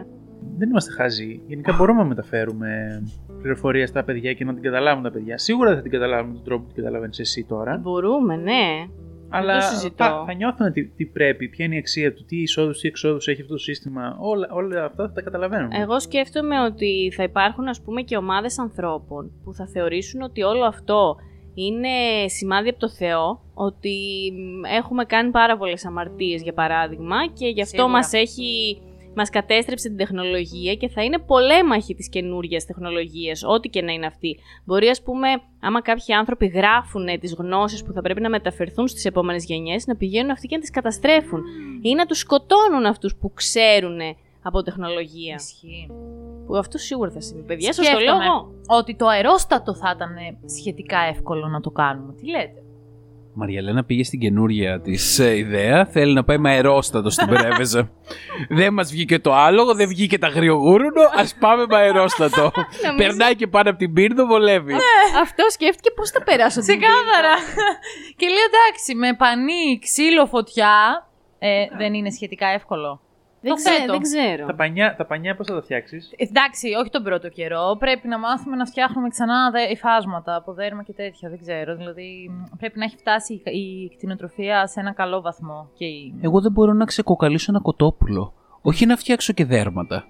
[0.62, 1.42] Δεν είμαστε χαζοί.
[1.48, 3.04] Γενικά μπορούμε να μεταφέρουμε
[3.42, 5.38] πληροφορία στα παιδιά και να την καταλάβουν τα παιδιά.
[5.38, 7.78] Σίγουρα δεν θα την καταλάβουν με τον τρόπο που την καταλαβαίνεις εσύ τώρα.
[7.78, 8.88] Μπορούμε, ναι.
[9.30, 10.04] Αλλά συζητώ.
[10.04, 13.28] θα, θα νιώθουν τι, τι πρέπει, ποια είναι η αξία του, τι εισόδους, τι εξόδους
[13.28, 14.18] έχει αυτό το σύστημα.
[14.20, 15.72] Όλα, όλα αυτά θα τα καταλαβαίνουν.
[15.72, 20.66] Εγώ σκέφτομαι ότι θα υπάρχουν ας πούμε και ομάδες ανθρώπων που θα θεωρήσουν ότι όλο
[20.66, 21.16] αυτό
[21.54, 23.96] είναι σημάδι από το Θεό, ότι
[24.36, 27.94] μ, έχουμε κάνει πάρα πολλές αμαρτίες για παράδειγμα και γι' αυτό Σίγουρα.
[27.94, 28.82] μας έχει...
[29.16, 34.06] Μας κατέστρεψε την τεχνολογία και θα είναι πολέμαχοι της καινούργια τεχνολογίας, ό,τι και να είναι
[34.06, 34.38] αυτή.
[34.66, 35.28] Μπορεί, ας πούμε,
[35.60, 39.96] άμα κάποιοι άνθρωποι γράφουν τις γνώσεις που θα πρέπει να μεταφερθούν στις επόμενες γενιές, να
[39.96, 41.44] πηγαίνουν αυτοί και να τις καταστρέφουν.
[41.82, 44.00] Ή να τους σκοτώνουν αυτούς που ξέρουν
[44.42, 45.36] από τεχνολογία.
[45.36, 45.90] Ισχύει.
[46.48, 47.44] Που αυτό σίγουρα θα συμβεί.
[47.44, 48.52] Παιδιά, σας το λέω Σκέφτομαι εγώ.
[48.68, 52.14] ότι το αερόστατο θα ήταν σχετικά εύκολο να το κάνουμε.
[52.14, 52.64] Τι λέτε;
[53.34, 55.86] Μαριαλένα πήγε στην καινούρια της ιδέα.
[55.86, 57.92] Θέλει να πάει με αερόστατο στην Πρέβεζα.
[58.60, 61.02] δεν μας βγήκε το άλογο, δεν βγήκε τα αγριογούρουνο.
[61.02, 62.52] Α πάμε με αερόστατο.
[62.98, 64.74] Περνάει και πάνω από την πύρδο, βολεύει.
[65.22, 67.36] Αυτό σκέφτηκε πώς θα περάσω την Ξεκάθαρα.
[68.16, 71.08] και λέει εντάξει, με πανί, ξύλο, φωτιά.
[71.40, 73.02] Ε, δεν είναι σχετικά εύκολο.
[73.42, 73.92] Δεν, Το ξέ, θέτω.
[73.92, 74.46] δεν ξέρω.
[74.46, 77.76] Τα πανιά, τα πανιά πώς θα τα φτιάξεις; Ε, Εντάξει, όχι τον πρώτο καιρό.
[77.80, 81.30] Πρέπει να μάθουμε να φτιάχνουμε ξανά δε- υφάσματα από δέρμα και τέτοια.
[81.30, 81.76] Δεν ξέρω.
[81.76, 85.70] Δηλαδή, μ, πρέπει να έχει φτάσει η- η κτηνοτροφία σε ένα καλό βαθμό.
[85.78, 86.14] Και η...
[86.22, 88.34] Εγώ δεν μπορώ να ξεκοκαλίσω ένα κοτόπουλο.
[88.62, 90.06] Όχι να φτιάξω και δέρματα.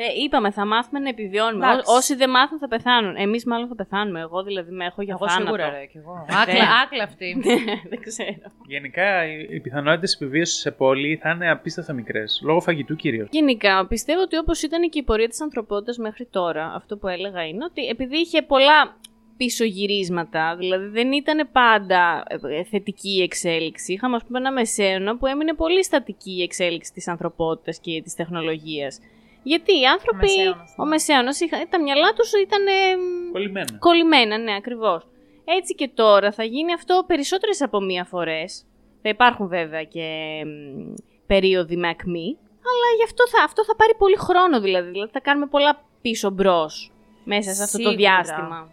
[0.00, 1.66] Ε, είπαμε, θα μάθουμε να επιβιώνουμε.
[1.66, 1.90] Εντάξει.
[1.92, 3.16] Ό- όσοι δεν μάθουν θα πεθάνουν.
[3.16, 4.20] Εμείς μάλλον θα πεθάνουμε.
[4.20, 5.44] Εγώ δηλαδή με έχω για Εγώ θάνατο.
[5.44, 6.26] σίγουρα, ρε, κι εγώ.
[6.42, 7.36] Άκλα, άκλα αυτή.
[7.90, 8.46] δεν ξέρω.
[8.66, 12.40] Γενικά, οι, οι πιθανότητες επιβίωσης σε πόλη θα είναι απίστευτα μικρές.
[12.44, 13.28] Λόγω φαγητού κυρίως.
[13.30, 17.46] Γενικά, πιστεύω ότι όπως ήταν και η πορεία της ανθρωπότητας μέχρι τώρα, αυτό που έλεγα
[17.46, 18.96] είναι ότι επειδή είχε πολλά
[19.36, 23.92] πίσω γυρίσματα, δηλαδή δεν ήταν πάντα ε, θετική η εξέλιξη.
[23.92, 28.14] Είχαμε, ας πούμε, ένα μεσαίωνα που έμεινε πολύ στατική η εξέλιξη της ανθρωπότητας και της
[28.14, 29.00] τεχνολογίας.
[29.42, 30.26] Γιατί οι άνθρωποι.
[30.26, 30.84] Μεσαίωνας, ναι.
[30.84, 31.32] Ο μεσαίωνα,
[31.70, 32.66] τα μυαλά τους ήταν.
[32.66, 33.78] ε, μ, Κολλημένα.
[33.78, 35.06] Κολλημένα, ναι, ακριβώς.
[35.44, 38.64] Έτσι και τώρα θα γίνει αυτό περισσότερες από μία φορές.
[39.02, 40.06] Θα υπάρχουν βέβαια και
[40.46, 40.94] μ,
[41.26, 42.38] περίοδοι με ακμή,
[42.70, 44.90] αλλά γι' αυτό θα, αυτό θα πάρει πολύ χρόνο δηλαδή.
[44.90, 46.92] Δηλαδή θα κάνουμε πολλά πίσω μπρος
[47.24, 47.96] μέσα σε αυτό το Σίγουρα.
[47.96, 48.70] διάστημα.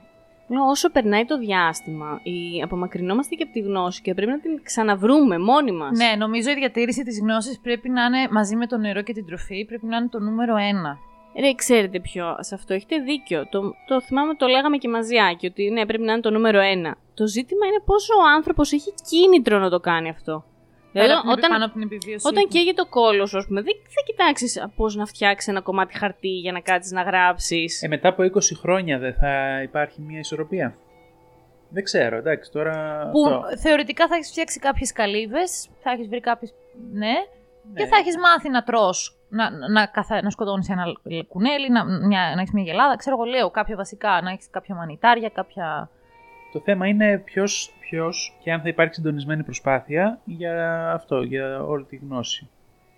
[0.48, 2.62] Λέω, όσο περνάει το διάστημα, η...
[2.62, 5.98] απομακρυνόμαστε και από τη γνώση και πρέπει να την ξαναβρούμε μόνοι μας.
[5.98, 9.26] Ναι, νομίζω η διατήρηση της γνώσης πρέπει να είναι μαζί με το νερό και την
[9.26, 10.98] τροφή, πρέπει να είναι το νούμερο ένα.
[11.40, 13.48] Ρε, ξέρετε ποιο, σε αυτό έχετε δίκιο.
[13.50, 16.60] Το, το θυμάμαι, το λέγαμε και μαζί, Άκη, ότι ναι, πρέπει να είναι το νούμερο
[16.60, 16.98] ένα.
[17.14, 20.44] Το ζήτημα είναι πόσο ο άνθρωπος έχει κίνητρο να το κάνει αυτό.
[20.96, 22.28] Δηλαδή, Πέρα από την- όταν, πάνω από την επιβίωση.
[22.28, 22.50] όταν του.
[22.50, 26.52] καίγεται το κόλος, ας πούμε, δεν θα κοιτάξεις πώς να φτιάξει ένα κομμάτι χαρτί για
[26.52, 27.84] να κάτσεις να γράψεις.
[27.84, 30.76] Ε, μετά από 20 χρόνια δεν θα υπάρχει μια ισορροπία;
[31.70, 32.74] Δεν ξέρω, εντάξει, τώρα.
[33.12, 33.58] Που αυτό.
[33.58, 36.48] θεωρητικά θα έχεις φτιάξει κάποιες καλύβες, θα έχεις βρει κάποιε.
[36.92, 37.14] Ναι,
[37.76, 37.88] και Ναι.
[37.88, 40.22] θα έχεις μάθει να τρως, να, να, να, καθα...
[40.22, 40.84] να σκοτώνεις ένα
[41.28, 42.96] κουνέλι, να, μια, να έχεις μια γελάδα.
[42.96, 45.90] Ξέρω εγώ, λέω κάποια βασικά, να έχεις κάποια μανιτάρια, κάποια.
[46.56, 51.84] Το θέμα είναι ποιος ποιος και αν θα υπάρξει συντονισμένη προσπάθεια για αυτό, για όλη
[51.84, 52.50] τη γνώση.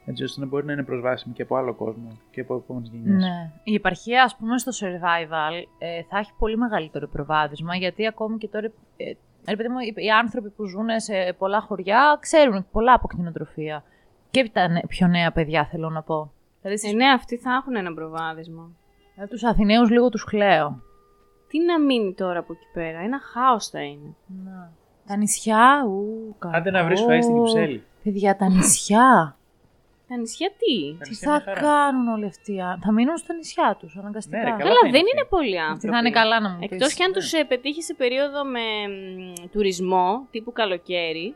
[0.06, 3.24] Έτσι ώστε να μπορεί να είναι προσβάσιμη και από άλλο κόσμο και από επόμενες γενιές.
[3.24, 3.52] Ναι.
[3.64, 8.48] Η επαρχία, ας πούμε, στο survival ε, θα έχει πολύ μεγαλύτερο προβάδισμα γιατί ακόμη και
[8.48, 8.66] τώρα.
[8.98, 9.12] Ε,
[9.50, 13.84] ρε παιδί μου, οι- οι άνθρωποι που ζουν σε πολλά χωριά ξέρουν πολλά από κτηνοτροφία.
[14.32, 16.32] Και τα νε- πιο νέα παιδιά θέλω να πω.
[16.62, 18.70] Δηλαδή, Ε, στις- ναι, αυτοί θα έχουν ένα προβάδισμα.
[19.16, 20.82] ε, τους Αθηναίους λίγο τους χλαίω.
[21.50, 24.16] Τι να μείνει τώρα από εκεί πέρα, ένα χάος θα είναι.
[24.46, 24.72] Να.
[25.08, 27.12] Τα νησιά, ου, Άντε να βρεις κακό.
[27.14, 27.84] φαΐς στην Κυψέλη.
[28.04, 29.36] Παιδιά, τα νησιά.
[30.08, 31.62] Τα νησιά τι; Τα Τι νησιά θα μια χαρά.
[31.68, 32.54] κάνουν όλοι αυτοί.
[32.54, 34.38] οι ά- Θα μείνουν στα νησιά τους, αναγκαστικά.
[34.38, 34.62] Ναι, ρε, καλά.
[34.64, 35.18] Καλά, θα είναι δεν αυτοί.
[35.18, 35.94] είναι πολλοί Αυτοί άνθρωποι.
[35.96, 36.70] θα είναι καλά να μου πεις.
[36.72, 41.36] Εκτός και αν τους ε, πετύχει σε περίοδο με μ, τουρισμό, τύπου καλοκαίρι,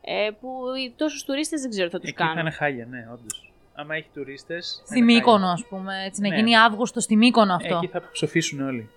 [0.00, 2.40] ε, που οι- τόσους τουρίστες δεν ξέρω τι θα τους Εκεί θα κάνουν.
[2.40, 3.52] είναι χάλια, ναι, όντως.
[3.74, 4.82] Άμα έχει τουρίστες.
[4.86, 6.36] Στη Μύκονο, ας πούμε, έτσι, να Ναι.
[6.36, 7.76] γίνει Αύγουστο στη Μύκονο αυτό.
[7.76, 8.90] Εκεί θα ψοφήσουν όλοι.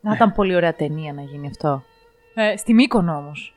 [0.00, 1.82] Να ήταν πολύ ωραία ταινία να γίνει αυτό.
[2.34, 3.54] Ε, στη Μύκονο όμως.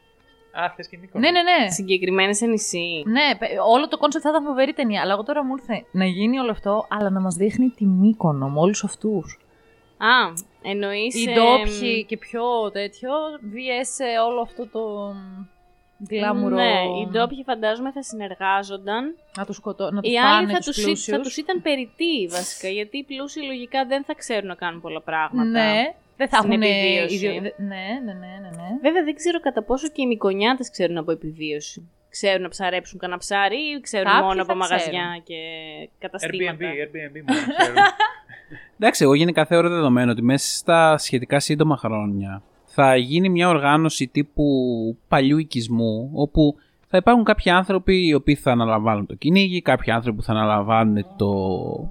[0.51, 1.25] Α, θες και Μύκονο.
[1.25, 1.69] Ναι, ναι, ναι.
[1.69, 3.03] Συγκεκριμένα σε νησί.
[3.05, 5.01] Ναι, πε- όλο το concept θα ήταν φοβερή ταινία.
[5.01, 8.49] Αλλά εγώ τώρα μου ήρθε να γίνει όλο αυτό, αλλά να μας δείχνει τη Μύκονο
[8.49, 9.39] με όλους αυτούς.
[9.97, 11.15] Α, εννοείς...
[11.15, 13.11] Οι ε, ντόπιοι και πιο τέτοιο,
[13.53, 15.13] versus, όλο αυτό το
[16.07, 16.55] γκλάμουρο.
[16.55, 19.15] Ναι, οι ντόπιοι φαντάζομαι θα συνεργάζονταν.
[19.37, 21.17] Να τους, σκοτώ, να τους Οι άλλοι φάνε θα τους τους, πλούσιους.
[21.17, 25.01] θα τους ήταν περιττοί βασικά, γιατί οι πλούσιοι λογικά δεν θα ξέρουν να κάνουν πολλά
[25.01, 25.49] πράγματα.
[25.49, 27.15] Ναι, δεν θα Στην έχουν επιβίωση.
[27.15, 28.49] ιδιο- δε- Ναι, ναι, ναι, ναι.
[28.57, 28.67] ναι.
[28.81, 31.89] Βέβαια δεν ξέρω κατά πόσο και οι Μικονιάτες ξέρουν από επιβίωση.
[32.09, 35.23] Ξέρουν να ψαρέψουν κανένα ψάρι ή ξέρουν Κάποιοι μόνο θα από μαγαζιά ξέρουν.
[35.23, 35.33] και
[35.83, 36.57] Airbnb, καταστήματα.
[36.57, 37.73] Airbnb μόνο ξέρω.
[38.79, 44.07] Εντάξει, εγώ γενικά θεωρώ δεδομένο ότι μέσα στα σχετικά σύντομα χρόνια θα γίνει μια οργάνωση
[44.07, 44.43] τύπου
[45.07, 46.55] παλιού οικισμού, όπου
[46.87, 51.05] θα υπάρχουν κάποιοι άνθρωποι οι οποίοι θα αναλαμβάνουν το κυνήγι, κάποιοι άνθρωποι που θα αναλαμβάνουν
[51.17, 51.31] το,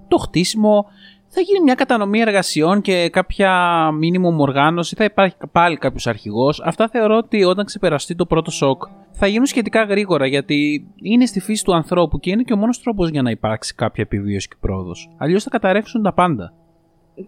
[0.09, 0.87] το χτίσιμο,
[1.35, 3.53] θα γίνει μια κατανομή εργασιών και κάποια
[3.93, 6.63] μίνιμουμ οργάνωση, θα υπάρχει πάλι κάποιος αρχηγός.
[6.65, 11.41] Αυτά θεωρώ ότι όταν ξεπεραστεί το πρώτο σοκ θα γίνουν σχετικά γρήγορα γιατί είναι στη
[11.41, 14.57] φύση του ανθρώπου και είναι και ο μόνος τρόπος για να υπάρξει κάποια επιβίωση και
[14.61, 15.11] πρόοδος.
[15.19, 16.55] Αλλιώς θα καταρρεύσουν τα πάντα.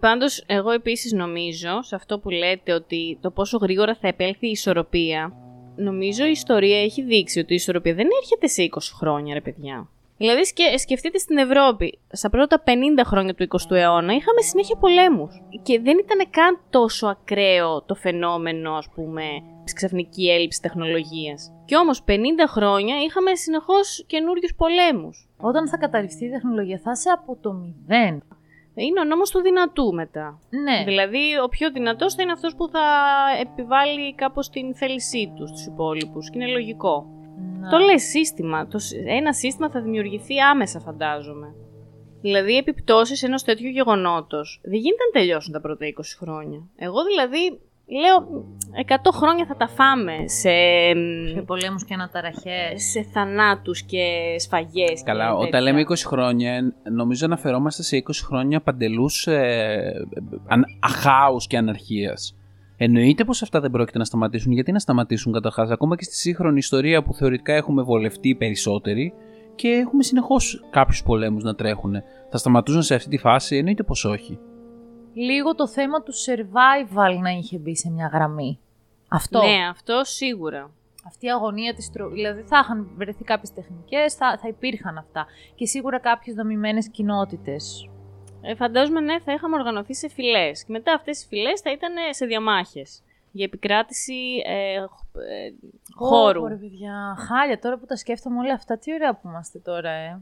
[0.01, 4.51] Πάντως, εγώ επίσης νομίζω, σε αυτό που λέτε, ότι το πόσο γρήγορα θα επέλθει η
[4.51, 5.33] ισορροπία,
[5.77, 9.89] νομίζω η ιστορία έχει δείξει ότι η ισορροπία δεν έρχεται σε 20 χρόνια, ρε παιδιά.
[10.17, 15.43] Δηλαδή, σκε- σκεφτείτε στην Ευρώπη, στα πρώτα 50 χρόνια του 20ου αιώνα είχαμε συνέχεια πολέμους.
[15.63, 19.23] Και δεν ήταν καν τόσο ακραίο το φαινόμενο, ας πούμε,
[19.65, 21.53] της ξαφνική έλλειψης τεχνολογίας.
[21.65, 25.29] Και όμως 50 χρόνια είχαμε συνεχώς καινούριους πολέμους.
[25.37, 28.23] Όταν θα καταρριφθεί η τεχνολογία, θα είσαι από το μηδέν.
[28.75, 30.39] Είναι ο νόμος του δυνατού μετά.
[30.51, 30.85] Ναι.
[30.85, 32.87] Δηλαδή, ο πιο δυνατός θα είναι αυτός που θα
[33.41, 36.31] επιβάλλει κάπως την θέλησή τους στους υπόλοιπους.
[36.31, 37.07] Και είναι λογικό.
[37.61, 37.69] Να.
[37.71, 38.67] Το λες σύστημα.
[38.69, 41.55] Το, σ- ένα σύστημα θα δημιουργηθεί άμεσα, φαντάζομαι.
[42.21, 46.63] Δηλαδή, οι επιπτώσεις ενός τέτοιου γεγονότος δεν γίνεται να τελειώσουν τα πρώτα 20 χρόνια.
[46.77, 47.61] Εγώ δηλαδή
[48.01, 48.45] λέω
[48.89, 50.51] 100 χρόνια θα τα φάμε σε,
[51.35, 52.73] Σε πολέμου και αναταραχέ.
[52.77, 55.03] σε θανάτους και σφαγές.
[55.05, 55.61] Καλά, και όταν τέτοια.
[55.61, 59.77] λέμε 20 χρόνια, νομίζω αναφερόμαστε σε 20 χρόνια παντελού ε,
[60.47, 62.37] αν- αχάους και αναρχίας.
[62.77, 64.53] Εννοείται πως αυτά δεν πρόκειται να σταματήσουν.
[64.53, 69.15] Γιατί να σταματήσουν καταρχάς, ακόμα και στη σύγχρονη ιστορία που θεωρητικά έχουμε βολευτεί οι περισσότεροι
[69.55, 72.03] και έχουμε συνεχώς κάποιους πολέμους να τρέχουν.
[72.31, 74.39] Θα σταματούσαν σε αυτή τη φάση, εννοείται πως όχι.
[75.15, 78.59] Λίγο το θέμα του survival να είχε μπει σε μια γραμμή.
[79.09, 79.39] Αυτό.
[79.39, 80.71] Ναι, αυτό σίγουρα.
[81.07, 82.09] Αυτή η αγωνία της τρο...
[82.09, 85.27] Δηλαδή θα είχαν βρεθεί κάποιες τεχνικές, θα, θα υπήρχαν αυτά.
[85.55, 87.89] Και σίγουρα κάποιες δομημένες κοινότητες.
[88.47, 90.65] Ε, φαντάζομαι ναι, θα είχαμε οργανωθεί σε φυλές.
[90.65, 93.03] Και μετά αυτές οι φυλές θα ήταν σε διαμάχες.
[93.33, 94.15] Για επικράτηση
[94.47, 95.53] ε, χ- ε,
[95.95, 96.43] χώρου.
[96.43, 99.91] Ω, ρε παιδιά, χάλια τώρα που τα σκέφτομαι όλα αυτά, τι ωραία που είμαστε τώρα,
[99.91, 100.21] ε.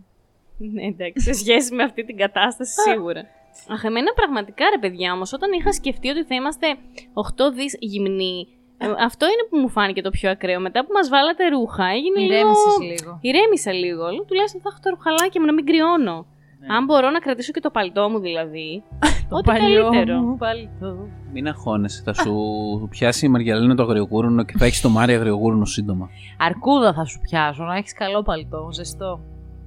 [0.58, 3.26] Ναι, εντάξει, σε σχέση με αυτή την κατάσταση σίγουρα.
[3.68, 6.66] Αχ, εμένα πραγματικά ρε παιδιά όμω, όταν είχα σκεφτεί ότι θα είμαστε
[7.14, 10.60] 8 δις γυμνοί, ε, αυτό είναι που μου φάνηκε το πιο ακραίο.
[10.60, 12.92] Μετά που μας βάλατε ρούχα, έγινε Ηρέμησες λίγο.
[12.92, 13.18] λίγο.
[13.20, 14.08] Ηρέμησα λίγο.
[14.10, 16.26] Λέω, τουλάχιστον θα έχω τα ρουχαλάκια μου να μην κρυώνω.
[16.66, 16.74] Ναι.
[16.74, 18.82] Αν μπορώ να κρατήσω και το παλτό μου δηλαδή.
[19.28, 20.18] Το ό,τι παλιό καλύτερο.
[20.20, 20.96] μου παλτό.
[21.32, 22.32] Μην αγχώνεσαι, θα σου
[22.90, 26.08] πιάσει η Μαργιαλίνα το αγριογούρνο και θα έχεις το Μάρια αγριογούρνο σύντομα.
[26.38, 29.20] Αρκούδα θα σου πιάσω, να έχεις καλό παλτό, ζεστό.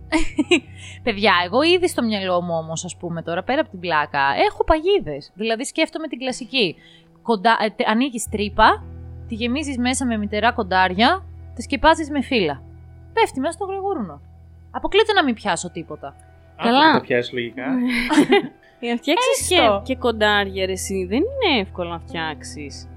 [1.04, 4.64] Παιδιά, εγώ ήδη στο μυαλό μου όμως, ας πούμε τώρα, πέρα από την πλάκα, έχω
[4.64, 5.32] παγίδες.
[5.36, 6.76] Δηλαδή σκέφτομαι την κλασική.
[7.22, 8.84] Κοντά, ε, τε- ανοίγεις τρύπα,
[9.28, 12.62] τη γεμίζεις μέσα με μητερά κοντάρια, τη σκεπάζεις με φύλλα.
[13.14, 14.22] Πέφτει μέσα στο γρηγούρνο.
[14.72, 16.16] Αποκλείται να μην πιάσω τίποτα.
[16.64, 16.86] Καλά.
[16.88, 17.66] Αν το πιάσει λογικά.
[18.80, 19.82] Για να φτιάξεις και, Έστω.
[19.86, 22.90] και κοντάρια, ρε, εσύ, δεν είναι εύκολο να φτιάξεις.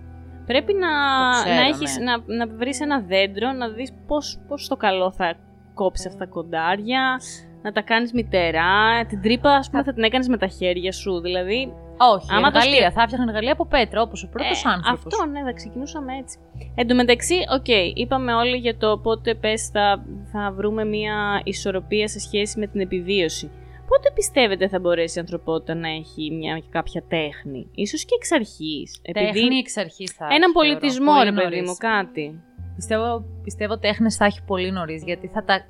[0.46, 0.88] Πρέπει να,
[1.32, 2.04] Το ξέρω, να, έχεις, ναι.
[2.04, 5.34] να, να βρεις ένα δέντρο, να δεις πώς, πώς στο καλό θα
[5.74, 7.20] κόψεις αυτά τα κοντάρια,
[7.62, 11.20] να τα κάνεις μητερά, την τρύπα ας πούμε θα την έκανες με τα χέρια σου,
[11.20, 11.72] δηλαδή...
[11.98, 12.80] Όχι, Άμα το εργαλεία.
[12.80, 15.12] σκε- Θα έφτιαχνα εργαλεία από πέτρα, όπως ο πρώτος ε, άνθρωπος.
[15.14, 16.38] Αυτό, ναι, θα ξεκινούσαμε έτσι.
[16.74, 22.08] Εν τω μεταξύ, οκ, είπαμε όλοι για το πότε πες θα, θα βρούμε μια ισορροπία
[22.08, 23.50] σε σχέση με την επιβίωση.
[23.88, 29.00] Πότε πιστεύετε θα μπορέσει η ανθρωπότητα να έχει μια κάποια τέχνη, ίσως και εξ αρχής.
[29.12, 31.22] Τέχνη εξ αρχής θα έναν έχει, πολιτισμό, θεωρώ.
[31.24, 31.68] ρε Πολύ παιδί νωρίς.
[31.68, 32.42] μου, κάτι.
[32.78, 35.60] Πιστεύω, πιστεύω τέχνες θα έχει πολύ νωρίς, γιατί θα τα,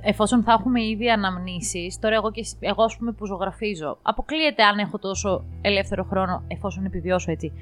[0.00, 4.62] εφόσον θα έχουμε ήδη αναμνήσεις, τώρα εγώ, και, εσύ- εγώ ας πούμε που ζωγραφίζω, αποκλείεται
[4.62, 7.52] αν έχω τόσο ελεύθερο χρόνο, εφόσον επιβιώσω έτσι,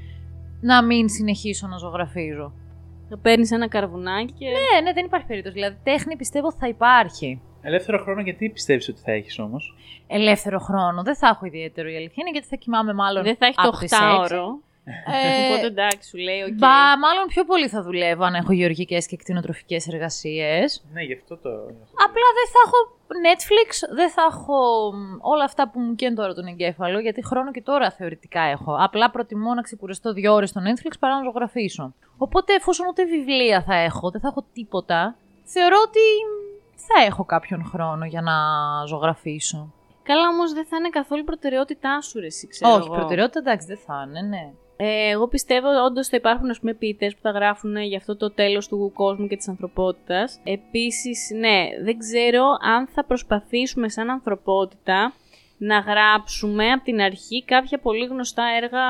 [0.60, 2.52] να μην συνεχίσω να ζωγραφίζω.
[3.08, 4.44] Θα παίρνεις ένα καρβουνάκι και.
[4.46, 5.54] Ναι, ναι, δεν υπάρχει περίπτωση.
[5.54, 7.40] Δηλαδή, τέχνη πιστεύω θα υπάρχει.
[7.62, 11.02] Ελεύθερο χρόνο γιατί πιστεύεις ότι θα έχεις όμως; Ελεύθερο χρόνο.
[11.02, 13.22] Δεν θα έχω ιδιαίτερο η αλήθεια είναι γιατί θα κοιμάμαι μάλλον.
[13.22, 14.34] Δεν θα έχει το από τις έξι.
[14.34, 14.44] 8ωρο.
[14.88, 16.52] Ε, Οπότε εντάξει, σου λέει, οκ.
[16.52, 20.84] Μπα, μάλλον πιο πολύ θα δουλεύω αν έχω γεωργικές και κτηνοτροφικές εργασίες.
[20.92, 21.50] Ναι, γι' αυτό το.
[22.06, 22.78] Απλά δεν θα έχω
[23.26, 24.56] Netflix, δεν θα έχω
[24.94, 28.76] μ, όλα αυτά που μου καίνουν τώρα τον εγκέφαλο, γιατί χρόνο και τώρα θεωρητικά έχω.
[28.80, 31.94] Απλά προτιμώ να ξεκουραστώ δύο ώρες στο Netflix παρά να ζωγραφίσω.
[32.18, 36.00] Οπότε εφόσον ούτε βιβλία θα έχω, δεν θα έχω τίποτα, θεωρώ ότι
[36.74, 38.34] θα έχω κάποιον χρόνο για να
[38.86, 39.72] ζωγραφίσω.
[40.02, 42.94] Καλά, όμως δεν θα είναι καθόλου προτεραιότητά σου, ρε, εσύ, ξέρω Όχι, εγώ.
[42.94, 44.52] προτεραιότητα εντάξει δεν θα είναι, ναι.
[44.76, 48.30] Ε, εγώ πιστεύω όντως θα υπάρχουν ας πούμε, ποιητές που θα γράφουν για αυτό το
[48.30, 50.40] τέλος του κόσμου και της ανθρωπότητας.
[50.44, 55.12] Επίσης, ναι, δεν ξέρω αν θα προσπαθήσουμε σαν ανθρωπότητα
[55.58, 58.80] να γράψουμε από την αρχή κάποια πολύ γνωστά έργα,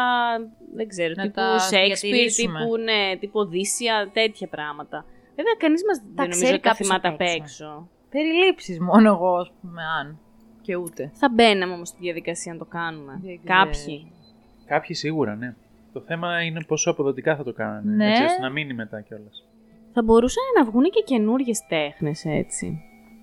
[0.75, 2.59] δεν ξέρω, Να τύπου τα Shakespeare, διατηρήσουμε.
[2.59, 5.05] τύπου, ναι, τύπου Οδύσσια, τέτοια πράγματα.
[5.37, 7.35] Βέβαια, κανείς μας δεν νομίζω ξέρει ότι τα κάποιος θυμάται απ' απ' έξω.
[7.42, 7.88] έξω.
[8.11, 10.18] Περιλήψεις μόνο εγώ, ας πούμε, αν.
[10.62, 11.11] Και ούτε.
[11.14, 13.20] Θα μπαίναμε όμως στη διαδικασία να το κάνουμε.
[13.22, 13.59] Δεν ξέρω.
[13.64, 14.11] Κάποιοι.
[14.66, 15.55] Κάποιοι σίγουρα, ναι.
[15.96, 17.94] Το θέμα είναι πόσο αποδοτικά θα το κάνανε.
[17.94, 18.11] Ναι.
[18.11, 19.44] Έτσι ώστε να μείνει μετά κιόλας.
[19.92, 22.80] Θα μπορούσαν να βγουν και καινούριε τέχνες έτσι.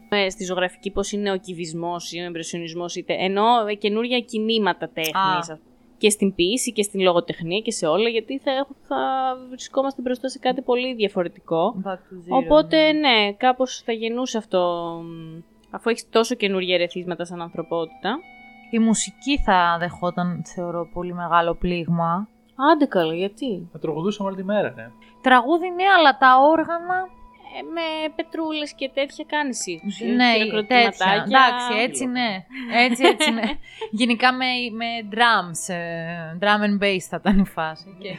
[0.09, 4.89] ε, στη ζωγραφική πώς είναι ο κυβισμός ή ο εμπρεσιονισμός, είτε ενώ ε, καινούργια κινήματα
[4.93, 5.49] τέχνης.
[5.49, 5.57] Α.
[5.97, 8.97] Και στην ποίηση και στην λογοτεχνία και σε όλα, γιατί θα, έχω- θα
[9.49, 11.81] βρισκόμαστε μπροστά σε κάτι πολύ διαφορετικό.
[11.85, 11.97] Back to zero,
[12.43, 14.61] Οπότε, ναι, κάπως θα γεννούσε αυτό,
[15.03, 18.19] μ, αφού έχεις τόσο καινούργια ερεθίσματα σαν ανθρωπότητα.
[18.71, 22.27] Η μουσική θα δεχόταν, θεωρώ, πολύ μεγάλο πλήγμα.
[22.71, 24.91] Άντε καλά, γιατί; Θα τραγουδούσαμε όλη τη μέρα, ναι.
[25.21, 27.07] Τραγούδι ναι, αλλά τα όργανα.
[27.59, 30.05] Ε, με πετρούλες και τέτοια κάνεις σύγκρουση.
[30.05, 30.31] Ναι,
[30.67, 31.11] τέτοια.
[31.25, 31.79] Εντάξει, έτσι.
[31.79, 32.45] έτσι ναι.
[32.85, 33.41] Έτσι, έτσι ναι.
[34.01, 37.97] Γενικά με, με drums, ε, drum and bass θα ήταν η φάση.
[37.99, 38.09] Και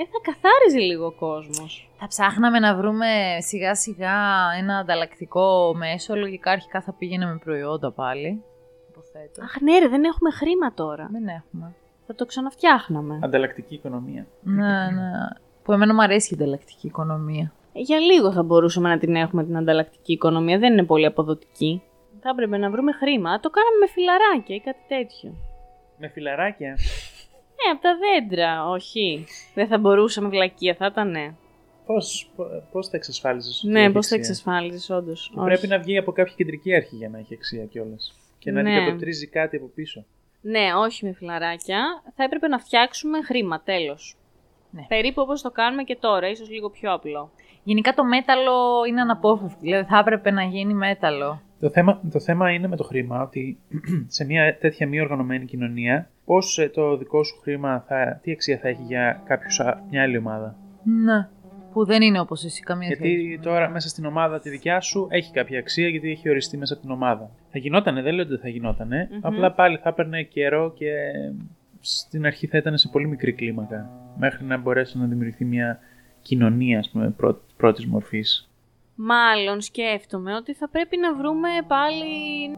[0.00, 1.90] Ε, θα καθάριζε λίγο ο κόσμος.
[1.98, 3.06] θα ψάχναμε να βρούμε
[3.38, 4.16] σιγά σιγά
[4.58, 6.16] ένα ανταλλακτικό μέσο.
[6.16, 8.42] Λογικά αρχικά θα πήγαινε με προϊόντα πάλι.
[8.90, 9.42] Υποθέτω.
[9.42, 11.08] Αχ, ναι, ρε, δεν έχουμε χρήμα τώρα.
[11.12, 11.74] Δεν έχουμε.
[12.10, 13.18] Θα το ξαναφτιάχναμε.
[13.22, 14.26] Ανταλλακτική οικονομία.
[14.42, 15.10] Ναι, ναι.
[15.62, 17.52] Που εμένα μου αρέσει η ανταλλακτική οικονομία.
[17.72, 20.58] Ε, Για λίγο θα μπορούσαμε να την έχουμε την ανταλλακτική οικονομία.
[20.58, 21.82] Δεν είναι πολύ αποδοτική.
[22.20, 23.40] Θα έπρεπε να βρούμε χρήμα.
[23.40, 25.34] Το κάναμε με φιλαράκια ή κάτι τέτοιο.
[25.98, 29.24] Με φιλαράκια; Ναι, από τα δέντρα, όχι.
[29.54, 31.34] Δεν θα μπορούσαμε βλακεία, θα ήταν ναι.
[31.86, 32.30] Πώς,
[32.72, 35.32] πώς θα εξασφάλιζες ότι Ναι, έχει πώς θα αξία; εξασφάλιζες, όντως.
[35.44, 38.14] Πρέπει να βγει από κάποια κεντρική αρχή για να έχει αξία κιόλας.
[38.38, 38.76] Και να Ναι.
[38.76, 40.04] αντικατοπτρίζει κάτι από πίσω.
[40.40, 41.78] Ναι, όχι με φιλαράκια.
[42.14, 44.16] Θα έπρεπε να φτιάξουμε χρήμα, τέλος.
[44.70, 44.84] Ναι.
[44.88, 47.30] Περίπου όπως το κάνουμε και τώρα, ίσως λίγο πιο απλό.
[47.62, 49.58] Γενικά το μέταλλο είναι αναπόφευκτο.
[49.60, 51.40] Δηλαδή θα έπρεπε να γίνει μέταλλο.
[51.60, 53.58] Το θέμα, το θέμα είναι με το χρήμα ότι
[54.16, 58.68] σε μια τέτοια μη οργανωμένη κοινωνία, πώς το δικό σου χρήμα, θα, τι αξία θα
[58.68, 61.28] έχει για κάποιους, α- μια άλλη ομάδα; Ναι.
[61.78, 63.08] Που δεν είναι όπως εσύ καμία σχέση.
[63.20, 66.72] Γιατί τώρα μέσα στην ομάδα τη δικιά σου έχει κάποια αξία γιατί έχει οριστεί μέσα
[66.74, 67.30] από την ομάδα.
[67.50, 69.08] Θα γινότανε, δεν λέω ότι δεν θα γινότανε.
[69.12, 69.18] Μμμ.
[69.22, 70.90] Απλά πάλι θα έπαιρνε καιρό και
[71.80, 73.90] στην αρχή θα ήταν σε πολύ μικρή κλίμακα.
[74.18, 75.78] Μέχρι να μπορέσει να δημιουργηθεί μια
[76.22, 78.48] κοινωνία, ας πούμε, πρω- πρώτης μορφής.
[78.94, 82.06] Μάλλον σκέφτομαι ότι θα πρέπει να βρούμε πάλι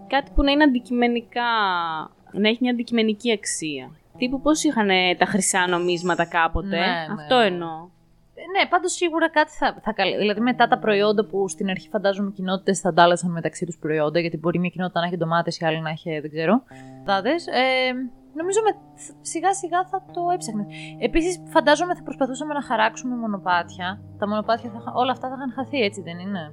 [0.07, 1.43] κάτι που να είναι αντικειμενικά.
[2.33, 3.91] να έχει μια αντικειμενική αξία.
[4.19, 7.47] Τύπου πώς είχαν τα χρυσά νομίσματα κάποτε; Ναι, ναι, Αυτό ναι.
[7.47, 7.89] εννοώ.
[8.55, 10.17] Ναι, πάντως σίγουρα κάτι θα, θα καλ...
[10.17, 14.21] Δηλαδή μετά τα προϊόντα που στην αρχή φαντάζομαι οι κοινότητες θα αντάλλασαν μεταξύ τους προϊόντα,
[14.21, 16.63] γιατί μπορεί μια κοινότητα να έχει ντομάτες, η άλλη να έχει, δεν ξέρω.
[17.05, 17.31] Δάδε.
[17.31, 17.93] Ε,
[18.35, 18.71] νομίζω με,
[19.21, 20.67] σιγά σιγά θα το έψαχνε.
[21.01, 24.01] Επίσης, φαντάζομαι θα προσπαθούσαμε να χαράξουμε μονοπάτια.
[24.19, 26.53] Τα μονοπάτια, θα, είχα- όλα αυτά θα είχαν χαθεί, έτσι δεν είναι;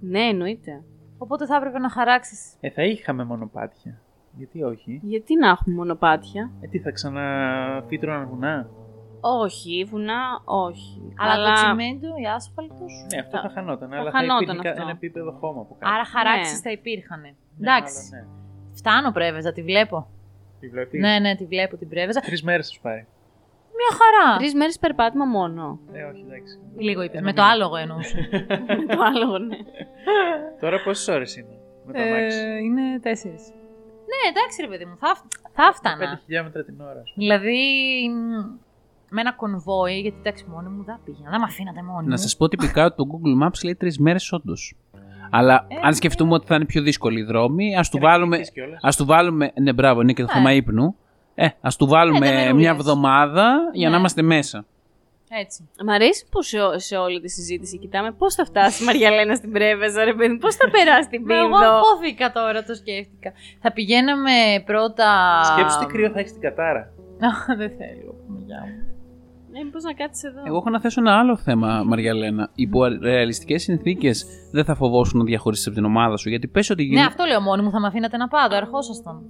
[0.00, 0.82] Ναι, εννοείται.
[1.18, 2.54] Οπότε θα έπρεπε να χαράξεις.
[2.60, 4.00] Ε, θα είχαμε μονοπάτια.
[4.36, 8.68] Γιατί όχι; Γιατί να έχουμε μονοπάτια; Ε, τι θα ξαναφύτρωναν βουνά;
[9.20, 11.12] Όχι, βουνά, όχι.
[11.16, 12.84] Αλλά, το τσιμέντο, η άσφαλτο.
[13.12, 13.92] Ναι, αυτό θα, χανόταν.
[13.92, 14.82] αλλά χανόταν θα υπήρχε αυτό.
[14.82, 15.92] ένα επίπεδο χώμα από κάτω.
[15.94, 16.60] Άρα χαράξεις Ναι.
[16.60, 17.20] θα υπήρχαν.
[17.20, 18.10] Ναι, Εντάξει.
[18.12, 18.36] μάλλον, ναι.
[18.74, 20.08] Φτάνω πρέβεζα, τη βλέπω.
[20.60, 22.20] Τη βλέπεις; Ναι, ναι, τη βλέπω την πρέβεζα.
[22.20, 23.06] Τρεις μέρες θα σου πάρει.
[23.80, 24.36] Μια χαρά.
[24.38, 25.78] Τρεις μέρες περπάτημα μόνο.
[25.92, 26.58] Ε, όχι, εντάξει.
[26.76, 27.16] Λίγο είπες.
[27.18, 27.52] Ένα Με το μήνα.
[27.54, 28.28] άλογο εννοούσες.
[28.86, 29.56] Με το άλλο, ναι.
[30.60, 32.38] Τώρα πόσες ώρες είναι με το αμάξι.
[32.38, 33.42] Ε, είναι τέσσερις.
[34.10, 35.16] Ναι, εντάξει, ρε παιδί μου, θα,
[35.52, 36.14] θα φτάνα.
[36.14, 37.00] 5 χιλιόμετρα την ώρα.
[37.00, 37.26] ας πούμε.
[37.26, 37.58] Δηλαδή,
[38.08, 38.58] μ,
[39.10, 41.30] με ένα κονβόι, γιατί εντάξει, μόνη μου δεν πήγαινα.
[41.30, 42.08] Δεν με αφήνατε μόνη μου.
[42.08, 44.74] Να σας πω τυπικά ότι το Google Maps λέει τρεις μέρες όντως.
[45.30, 48.10] Αλλά Ε, αν σκεφτούμε ότι θα είναι πιο δύσκολη η δρόμη, ας του Και να
[48.10, 48.30] βάλουμε.
[48.36, 48.80] κοιμηθείς κιόλας.
[48.82, 49.52] Ας του βάλουμε.
[49.60, 50.34] Ναι, μπράβο, είναι και το Ναι.
[50.34, 50.96] θέμα ύπνου.
[51.34, 52.52] Ε, ας του βάλουμε μερούλες.
[52.52, 53.92] μια εβδομάδα για Ναι.
[53.94, 54.64] να είμαστε μέσα.
[55.30, 55.68] Έτσι.
[55.84, 59.34] Μ' αρέσει που σε, ό- σε όλη τη συζήτηση κοιτάμε πώς θα φτάσει η Μαριαλένα
[59.34, 61.64] στην Πρέβεζα, ρε παιδί, πώς θα περάσει την Μα εγώ πίνδο.
[61.74, 63.32] αγχώθηκα τώρα, το σκέφτηκα.
[63.60, 64.30] Θα πηγαίναμε
[64.64, 65.06] πρώτα.
[65.44, 66.80] Σκέψου τι κρύο θα έχεις στην Κατάρα.
[66.80, 68.14] Α, δεν θέλω.
[68.46, 68.97] Γεια μου.
[69.52, 70.42] Ε, πώς να κάτσεις εδώ.
[70.46, 72.50] Εγώ έχω να θέσω ένα άλλο θέμα, Μαριαλένα.
[72.54, 76.28] Υπό ρεαλιστικές συνθήκες δεν θα φοβόσουν να διαχωρίσει από την ομάδα σου.
[76.28, 77.02] Γιατί πες ότι Ναι, γίνει.
[77.02, 79.22] αυτό λέω μόνη μου, θα με αφήνατε να πάω, ερχόσασταν.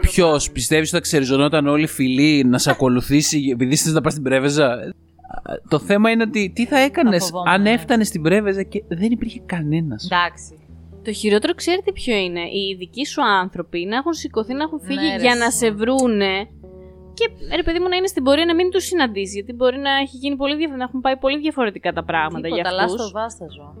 [0.00, 4.12] Ποιος πιστεύεις ότι θα ξεριζωνόταν όλοι οι φιλοί να σε ακολουθήσει επειδή θε να πας
[4.12, 4.78] στην Πρέβεζα;
[5.68, 7.70] Το θέμα είναι ότι τι θα έκανες φοβόμουν, αν ναι.
[7.70, 10.58] έφτανε στην Πρέβεζα και δεν υπήρχε κανένας; Εντάξει.
[11.04, 15.06] Το χειρότερο ξέρετε ποιο είναι; Οι δικοί σου άνθρωποι να έχουν σηκωθεί, να έχουν φύγει
[15.06, 15.56] Ναι, ρε, για να εσύ.
[15.56, 16.48] σε βρούνε.
[17.18, 19.34] Και ρε παιδί μου να είναι στην πορεία να μην τους συναντήσει.
[19.34, 22.62] Γιατί μπορεί να, έχει γίνει πολύ διαφορετικά, να έχουν πάει πολύ διαφορετικά τα πράγματα Τίποτα,
[22.62, 23.10] για λάστο αυτούς.
[23.10, 23.74] βάσταζο.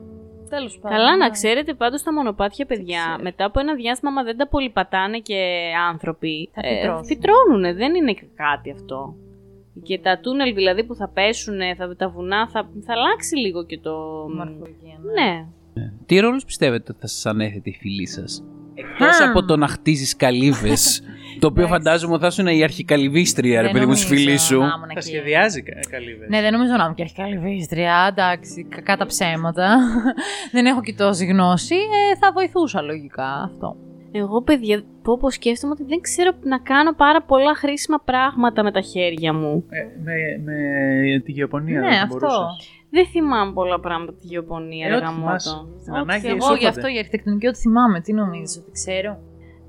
[0.48, 0.96] Τέλος πάντων.
[0.98, 1.30] Καλά να ναι.
[1.30, 3.22] ξέρετε πάντως τα μονοπάτια παιδιά ξέρω.
[3.22, 7.04] μετά από ένα διάστημα μα δεν τα πολυπατάνε και άνθρωποι Θα ε, φυτρώσουν.
[7.04, 9.14] φυτρώνουνε, δεν είναι κάτι αυτό.
[9.82, 13.78] Και τα τούνελ δηλαδή που θα πέσουν, θα, τα βουνά, θα, θα αλλάξει λίγο και
[13.78, 13.94] το...
[14.36, 15.46] Μορφολογία, Ναι.
[16.06, 20.16] Τι ρόλους πιστεύετε ότι θα σας ανέθετε η φιλή σας, Εκτός από το να χτίζεις
[20.16, 21.02] καλύβες,
[21.38, 24.42] το οποίο φαντάζομαι ότι θα ήσουν η αρχικαλυβίστρια, ρε Δεν παιδί μου, στη νομίζω φίλης
[24.42, 24.58] σου.
[24.58, 25.02] να ήμουν Θα εκεί.
[25.06, 26.28] σχεδιάζει κα- καλύβες.
[26.28, 28.06] Ναι, δεν νομίζω να είμαι και αρχικαλυβίστρια.
[28.10, 29.76] Εντάξει, κακά τα ψέματα.
[30.54, 31.74] δεν έχω και τόση γνώση.
[31.74, 33.76] Ε, θα βοηθούσα λογικά αυτό.
[34.12, 38.72] Εγώ παιδιά, πω πω σκέφτομαι ότι δεν ξέρω να κάνω πάρα πολλά χρήσιμα πράγματα με
[38.72, 39.64] τα χέρια μου.
[39.68, 42.08] Ε, με, με τη γεωπονία Ναι, δεν αυτό.
[42.18, 42.72] μπορούσες.
[42.90, 45.24] Δεν θυμάμαι πολλά πράγματα από τη γεωπονία, Ε, ρε ό,τι γαμώτο.
[45.26, 45.48] θυμάσαι.
[45.80, 46.32] Στην Ό,τι ανάγκη θέλω.
[46.34, 46.60] Εγώ Ισόποτε.
[46.60, 48.00] γι' αυτό η αρχιτεκτονική ό,τι θυμάμαι.
[48.00, 49.18] Τι νομίζεις ότι ξέρω.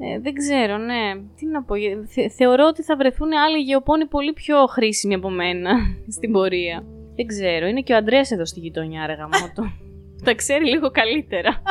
[0.01, 1.03] Ε, δεν ξέρω, ναι.
[1.37, 1.75] Τι να πω.
[1.75, 5.71] ε, θε- θεωρώ ότι θα βρεθούν άλλοι γεωπόνοι πολύ πιο χρήσιμοι από μένα
[6.15, 6.83] στην πορεία.
[7.15, 7.65] Δεν ξέρω.
[7.67, 9.61] Είναι και ο Αντρέα εδώ στη γειτονιά, ρε γαμώτο.
[10.25, 11.61] Τα ξέρει λίγο καλύτερα.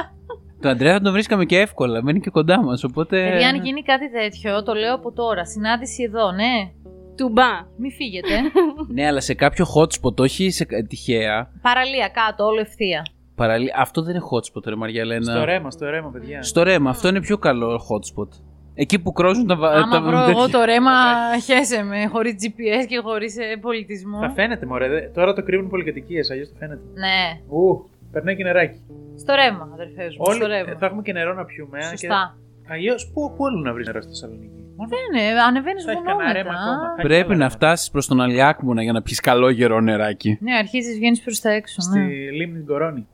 [0.61, 2.03] Το Αντρέα θα τον βρίσκαμε και εύκολα.
[2.03, 2.85] Μένει και κοντά μας.
[2.85, 3.29] Οπότε.
[3.31, 5.45] Παιδιά, αν γίνει κάτι τέτοιο, το λέω από τώρα.
[5.45, 6.71] Συνάντηση εδώ, ναι.
[7.17, 7.51] Τουμπά.
[7.77, 8.35] Μη φύγετε.
[8.95, 11.51] Ναι, αλλά σε κάποιο hotspot, όχι σε τυχαία.
[11.63, 13.07] Παραλία κάτω, όλο ευθεία.
[13.39, 13.75] Παραλία.
[13.79, 15.23] Αυτό δεν είναι hotspot, ρε Μαριαλένα.
[15.33, 16.43] Στο ρέμα, στο ρέμα, παιδιά.
[16.43, 18.29] Στο ρέμα, αυτό είναι πιο καλό hotspot.
[18.75, 20.31] Εκεί που κρόζουν τα βα- Άμα τα βρω τέτοια.
[20.31, 20.91] εγώ το ρέμα,
[21.47, 24.19] χέσε με, χωρίς GPS και χωρίς ε, πολιτισμό.
[24.21, 24.89] Θα φαίνεται, μωρέ.
[24.89, 26.81] δε- Τώρα το κρύβουν πολυκατοικίες, αλλιώς το φαίνεται.
[26.95, 28.81] Ναι, Ου, περνάει και νεράκι.
[29.19, 30.79] στο ρέμα, αδερφές μου, Όλοι στο ε, ρέμα.
[30.79, 31.79] θα έχουμε και νερό να πιούμε.
[31.79, 32.37] ε, Σωστά.
[32.67, 32.73] Και...
[32.73, 36.01] Αλλιώς, πού, πού αλλού να βρεις νερό στη Θεσσαλονίκη; Μόνο Ναι, ναι, ανεβαίνεις θα έχει
[36.01, 36.63] βουνό κανένα ρέμα μετά.
[36.63, 36.87] ακόμα.
[36.87, 37.57] Θα έχει Πρέπει άλλα να ρέματα.
[37.57, 40.39] φτάσεις προς τον Αλιάκμουνα για να πιεις καλό γερό νεράκι.
[40.41, 42.07] Ναι, αρχίζεις, βγαίνεις προς τα έξω, Στη ναι.
[42.39, 43.07] λίμνη Κορώνη.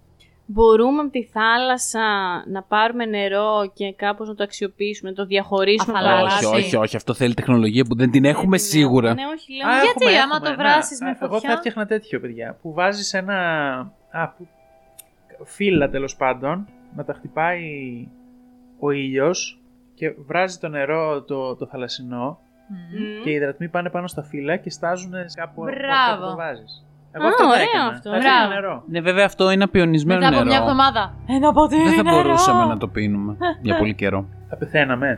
[0.47, 2.01] Μπορούμε από τη θάλασσα
[2.47, 5.99] να πάρουμε νερό και κάπως να το αξιοποιήσουμε, να το διαχωρίσουμε.
[5.99, 6.45] από τα Αφαλάσει.
[6.45, 6.97] Όχι, λάθη; όχι, όχι.
[6.97, 9.09] Αυτό θέλει τεχνολογία που δεν την έχουμε Δεν την σίγουρα.
[9.09, 9.17] έχω.
[9.17, 9.69] Ναι, όχι, λέω.
[9.69, 10.49] Α, Γιατί, έχουμε, άμα έχουμε.
[10.49, 12.59] το βράσεις Να, με α, Εγώ φωτιά; θα έφτιαχνα τέτοιο, παιδιά.
[12.63, 13.37] Που βάζεις ένα.
[14.11, 14.47] Α, που...
[15.45, 17.63] φύλλα τέλος πάντων, να τα χτυπάει
[18.79, 19.61] ο ήλιος
[19.95, 22.39] και βράζει το νερό το, το θαλασσινό
[22.69, 23.23] Μμμ.
[23.23, 25.81] και οι υδρατμοί πάνε πάνω στα φύλλα και στάζουν κάπου Μπράβο.
[26.11, 26.84] κάπου το βάζεις.
[27.17, 27.87] Εγώ Α, αυτό θα ωραίο έκανα.
[27.95, 28.11] αυτό.
[28.11, 28.55] Θα έφτιαχνα Μπράβο.
[28.55, 28.83] νερό.
[28.93, 30.49] Ναι, βέβαια αυτό είναι απειονισμένο Μετά από νερό.
[30.51, 31.15] μια εβδομάδα.
[31.37, 32.17] Ένα ποτήρι Δεν θα νερό.
[32.17, 34.27] μπορούσαμε να το πίνουμε για πολύ καιρό.
[34.49, 35.09] Θα πεθαίναμε.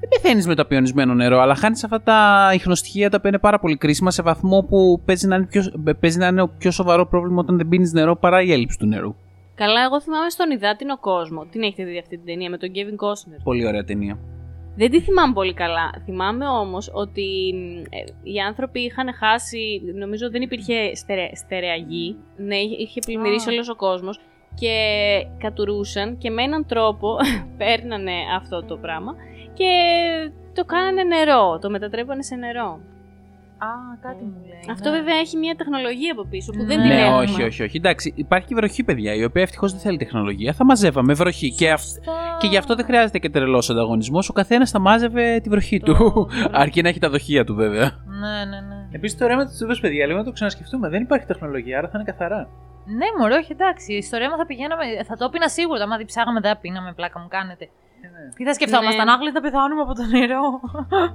[0.00, 3.58] Δεν πεθαίνεις με το απειονισμένο νερό, αλλά χάνεις αυτά τα ιχνοστοιχεία τα οποία είναι πάρα
[3.58, 5.62] πολύ κρίσιμα σε βαθμό που παίζει να είναι, πιο,
[6.00, 9.14] παίζει να είναι πιο σοβαρό πρόβλημα όταν δεν πίνεις νερό παρά η έλλειψη του νερού.
[9.54, 11.44] Καλά, εγώ θυμάμαι στον Υδάτινο κόσμο.
[11.50, 13.40] Την έχετε δει αυτή την ταινία με τον Kevin Costner.
[13.44, 14.18] Πολύ ωραία ταινία.
[14.76, 15.90] Δεν τη θυμάμαι πολύ καλά.
[16.04, 17.54] Θυμάμαι όμως ότι
[17.90, 19.82] ε, οι άνθρωποι είχαν χάσει.
[19.94, 22.16] Νομίζω δεν υπήρχε στερε, στερεά γη.
[22.36, 23.52] Ναι, είχε- είχε πλημμυρίσει Α.
[23.52, 24.18] όλος ο κόσμος.
[24.54, 24.76] Και
[25.38, 27.16] κατουρούσαν και με έναν τρόπο
[27.58, 29.14] παίρνανε αυτό το πράγμα
[29.54, 29.70] και
[30.54, 31.58] το κάνανε νερό.
[31.60, 32.80] Το μετατρέπανε σε νερό.
[33.66, 33.70] Α,
[34.02, 34.64] κάτι μου λέει.
[34.70, 34.96] Αυτό ναι.
[34.96, 37.16] βέβαια έχει μια τεχνολογία από πίσω που δεν Ναι, την Ναι, έχουμε.
[37.22, 37.76] όχι, όχι, όχι.
[37.76, 40.52] Εντάξει, υπάρχει και βροχή, παιδιά, η οποία ευτυχώς δεν θέλει τεχνολογία.
[40.52, 41.50] Θα μαζεύαμε βροχή.
[41.50, 41.80] Και, αυ...
[41.82, 42.36] Σωστά.
[42.40, 44.28] και γι' αυτό δεν χρειάζεται και τρελός ανταγωνισμός.
[44.28, 46.28] Ο καθένας θα μάζευε τη βροχή Το- του.
[46.62, 47.90] Αρκεί να έχει τα δοχεία του, βέβαια.
[48.06, 48.88] Ναι, ναι, ναι.
[48.92, 50.88] Επίσης το ρέμα της τουβέ, παιδιά, λίγο να το ξανασκεφτούμε.
[50.88, 52.48] Δεν υπάρχει τεχνολογία, άρα θα είναι καθαρά.
[52.98, 54.02] Ναι, μωρέ, όχι εντάξει.
[54.02, 54.82] Στο ρέμα θα πηγαίναμε.
[55.08, 55.82] Θα το πίνα σίγουρα.
[55.82, 57.68] Άμα διψάγαμε, δεν θα πίναμε, πλάκα μου κάνετε.
[58.04, 58.28] Ε, ναι.
[58.36, 59.12] Τι θα σκεφτόμασταν, Ναι.
[59.12, 60.42] άγλοι θα πεθάνουμε από το νερό.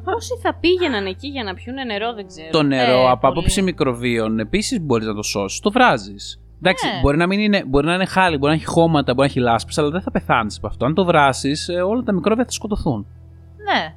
[0.04, 2.50] Πόσοι θα πήγαιναν εκεί για να πιούνε νερό, δεν ξέρω.
[2.52, 3.32] Το νερό Ε, από πολύ.
[3.32, 5.60] άποψη μικροβίων επίσης μπορείς να το σώσεις.
[5.60, 6.42] Το βράζεις.
[6.62, 7.00] Εντάξει, Ναι.
[7.02, 9.40] μπορεί, να μην είναι, μπορεί να είναι χάλι, μπορεί να έχει χώματα, μπορεί να έχει
[9.40, 10.86] λάσπες, αλλά δεν θα πεθάνεις από αυτό.
[10.86, 11.54] Αν το βράσει,
[11.88, 13.06] όλα τα μικρόβια θα σκοτωθούν.
[13.58, 13.94] ναι.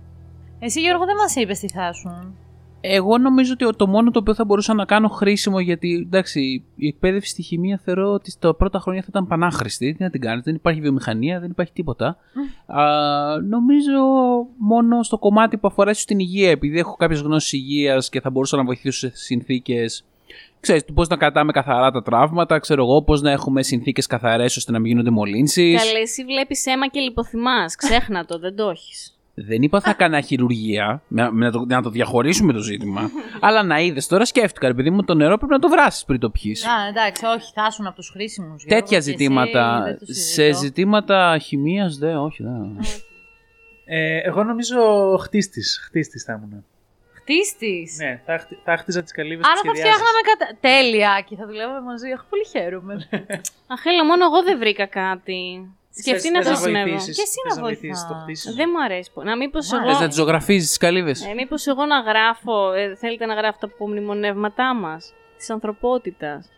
[0.62, 2.34] Εσύ, Γιώργο, δεν μας είπες τι θα ήσουν.
[2.80, 6.86] Εγώ νομίζω ότι το μόνο το οποίο θα μπορούσα να κάνω χρήσιμο, γιατί εντάξει, η
[6.86, 9.92] εκπαίδευση στη χημεία θεωρώ ότι στα πρώτα χρόνια θα ήταν πανάχρηστη.
[9.92, 12.16] Τι να την κάνεις, δεν υπάρχει βιομηχανία, δεν υπάρχει τίποτα.
[12.66, 12.84] Α,
[13.48, 14.00] νομίζω
[14.58, 18.30] μόνο στο κομμάτι που αφορά ίσως την υγεία, επειδή έχω κάποιες γνώσεις υγείας και θα
[18.30, 20.04] μπορούσα να βοηθήσω σε συνθήκες.
[20.60, 24.72] Ξέρεις, πώς να κρατάμε καθαρά τα τραύματα, ξέρω εγώ, πώς να έχουμε συνθήκες καθαρές ώστε
[24.72, 25.84] να μην γίνονται μολύνσεις.
[25.84, 27.74] Καλέ, εσύ βλέπεις αίμα και λιποθυμάς.
[27.74, 29.19] Ξέχνα το, δεν το έχεις.
[29.34, 33.10] Δεν είπα θα έκανα χειρουργία, με- με να το, να το διαχωρίσουμε το ζήτημα.
[33.40, 36.20] αλλά να είδες τώρα σκέφτηκα, ρε παιδί μου, το νερό πρέπει να το βράσεις πριν
[36.20, 36.64] το πιεις.
[36.66, 38.64] Α, εντάξει, όχι, θα ήσουν από τους χρήσιμους.
[38.64, 39.84] Τέτοια ζητήματα.
[40.02, 42.78] Σε ζητήματα χημίας, δεν, όχι, δεν.
[43.84, 44.80] Ε, εγώ νομίζω
[45.20, 45.80] χτίστης.
[45.86, 46.64] Χτίστης θα ήμουν.
[47.12, 50.56] Χτίστης; Ναι, θα, χτι- θα χτίζα τις καλύβες Άρα θα φτιάχναμε κατα...
[50.60, 52.10] Τέλεια και θα δουλεύαμε μαζί.
[52.10, 52.94] Αχ, πολύ χαίρομαι.
[53.74, 55.70] Αχ, έλα, μόνο εγώ δεν βρήκα κάτι.
[55.94, 56.96] Σκεφτεί να χρησιμεύω.
[56.96, 58.06] Και εσύ να βοηθάς.
[58.08, 58.54] το χτίσεις.
[58.54, 59.10] Δεν μου αρέσει.
[59.14, 59.82] πο- Να μήπως Μ' εγώ.
[59.82, 59.96] αρέσει.
[59.96, 62.72] Θες να τι ζωγραφίζεις τις καλύβες; Ε, μήπως εγώ να γράφω.
[62.72, 65.12] ε, θέλετε να γράφω τα απομνημονεύματά μας.
[65.36, 66.48] Της ανθρωπότητας.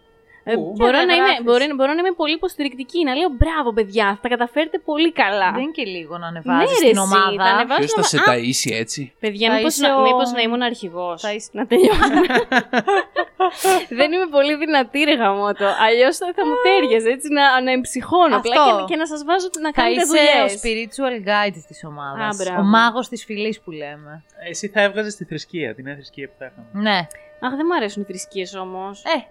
[0.44, 1.44] Ε, Πού; μπορώ, Και να να είμαι, γράφεις.
[1.44, 3.04] μπορεί, μπορώ να είμαι πολύ υποστηρικτική.
[3.04, 5.50] Να λέω μπράβο, παιδιά, θα τα καταφέρετε πολύ καλά.
[5.52, 7.36] Δεν είναι και λίγο να Ναι, ανεβάζει ρε, την εσύ, ομάδα.
[7.36, 10.02] τα ανεβάζω Ποιος θα να- σε Α, ταΐσει έτσι; Παιδιά, Θα μήπως, είσαι να, ο-
[10.02, 11.20] μήπως να ήμουν αρχηγός.
[11.22, 12.26] Θα είσαι- Να τελειώνουμε.
[14.00, 15.66] Δεν είμαι πολύ δυνατή ρε γαμότο.
[15.86, 18.76] Αλλιώς θα, θα μου τέριαζε έτσι να, να εμψυχώνω απλά Αυτό.
[18.78, 20.60] και, και να σας βάζω να Θα κάνετε είσαι ο δουλειές.
[20.62, 22.40] spiritual guide της ομάδας.
[22.40, 22.60] Α, μπράβο.
[22.60, 24.24] ο μάγος της φυλής που λέμε.
[24.48, 26.66] Εσύ θα έβγαζες τη θρησκεία, την νέα θρησκεία που θα είχαμε.
[26.90, 26.98] Ναι.
[27.46, 29.02] Αχ, δεν μου αρέσουν οι θρησκείες όμως.
[29.04, 29.26] Ε,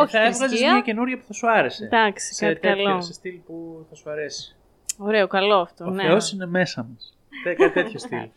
[0.00, 0.72] όχι θα έβγαζες θρησκεία.
[0.72, 1.84] μια καινούρια που θα σου άρεσε.
[1.84, 3.00] Εντάξει, σε κάτι τέτοιο, καλό.
[3.00, 4.56] σε στυλ που θα σου αρέσει.
[4.98, 5.84] Ωραίο, καλό αυτό.
[5.84, 6.02] Ο ναι.
[6.02, 7.16] Θεός είναι μέσα μας.
[7.44, 8.18] Τε- Κάτι τέτοιο στυλ.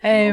[0.00, 0.32] Ε,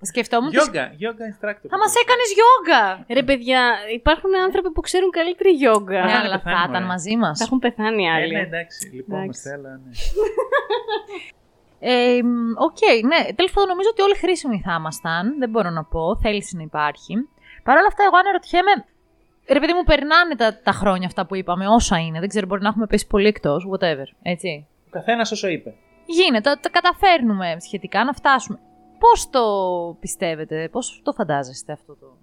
[0.00, 1.68] σκεφτόμουν τις- Yoga, yoga instructor.
[1.68, 3.04] Θα μας έκανες γιόγκα.
[3.08, 6.04] Ρε παιδιά, υπάρχουν άνθρωποι που ξέρουν καλύτερη γιόγκα.
[6.04, 6.86] Ναι, θα αλλά πεθάνουμε, θα ήταν ρε.
[6.86, 7.38] μαζί μας.
[7.38, 8.32] Θα έχουν πεθάνει Ε, άλλοι.
[8.34, 9.68] ναι, εντάξει, λυπόμαστε, Εντάξει.
[9.68, 9.90] αλλά ναι.
[11.78, 13.32] Ε, μ, Οκ, ναι.
[13.34, 15.38] Τέλος πάντων, νομίζω ότι όλοι χρήσιμοι θα ήμασταν.
[15.38, 16.16] Δεν μπορώ να πω.
[16.22, 17.14] Θέληση να υπάρχει.
[17.64, 18.84] Παρ' όλα αυτά, εγώ αναρωτιέμαι.
[19.48, 22.20] Ρε παιδί μου, περνάνε τα, τα χρόνια αυτά που είπαμε, όσα είναι.
[22.20, 24.08] Δεν ξέρω, μπορεί να έχουμε πέσει πολύ εκτός, whatever.
[24.22, 24.66] Έτσι.
[24.86, 25.74] Ο καθένας όσο είπε.
[26.06, 28.58] Γίνεται, τα, τα καταφέρνουμε σχετικά να φτάσουμε.
[28.98, 29.42] Πώς το
[30.00, 32.16] πιστεύετε, πώς το φαντάζεστε αυτό το.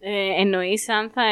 [0.00, 1.22] Ε, εννοείς αν θα,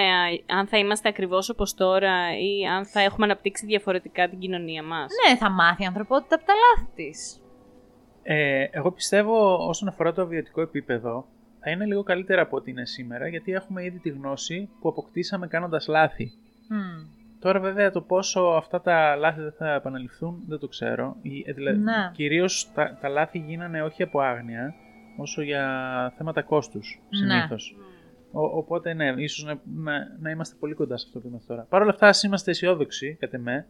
[0.46, 5.12] αν θα είμαστε ακριβώς όπως τώρα ή αν θα έχουμε αναπτύξει διαφορετικά την κοινωνία μας;
[5.28, 7.40] Ναι, θα μάθει η ανθρωπότητα από τα λάθη της.
[8.22, 11.26] Ε, εγώ πιστεύω όσον αφορά το βιωτικό επίπεδο
[11.68, 15.46] θα είναι λίγο καλύτερα από ό,τι είναι σήμερα γιατί έχουμε ήδη τη γνώση που αποκτήσαμε
[15.46, 16.32] κάνοντας λάθη.
[17.40, 21.16] Τώρα βέβαια το πόσο αυτά τα λάθη δεν θα επαναληφθούν δεν το ξέρω.
[21.22, 22.10] Η- ε, δηλα- Ναι.
[22.12, 24.74] Κυρίως τα, τα λάθη γίνανε όχι από άγνοια
[25.16, 25.62] όσο για
[26.16, 27.16] θέματα κόστους Ναι.
[27.16, 27.76] συνήθως.
[28.32, 31.66] Ο, οπότε ναι, ίσως να, να, να είμαστε πολύ κοντά σε αυτό που είμαστε τώρα.
[31.68, 33.66] Παρ' όλα αυτά, ας είμαστε αισιόδοξοι, κατά με,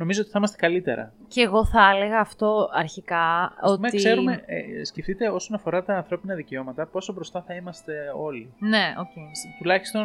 [0.00, 1.12] νομίζω ότι θα είμαστε καλύτερα.
[1.28, 3.86] Και εγώ θα έλεγα αυτό αρχικά Ότι...
[3.86, 3.96] ότι.
[3.96, 8.54] Ξέρουμε, ε, σκεφτείτε όσον αφορά τα ανθρώπινα δικαιώματα, πόσο μπροστά θα είμαστε όλοι.
[8.58, 9.12] Ναι, οκ.
[9.58, 10.02] Τουλάχιστον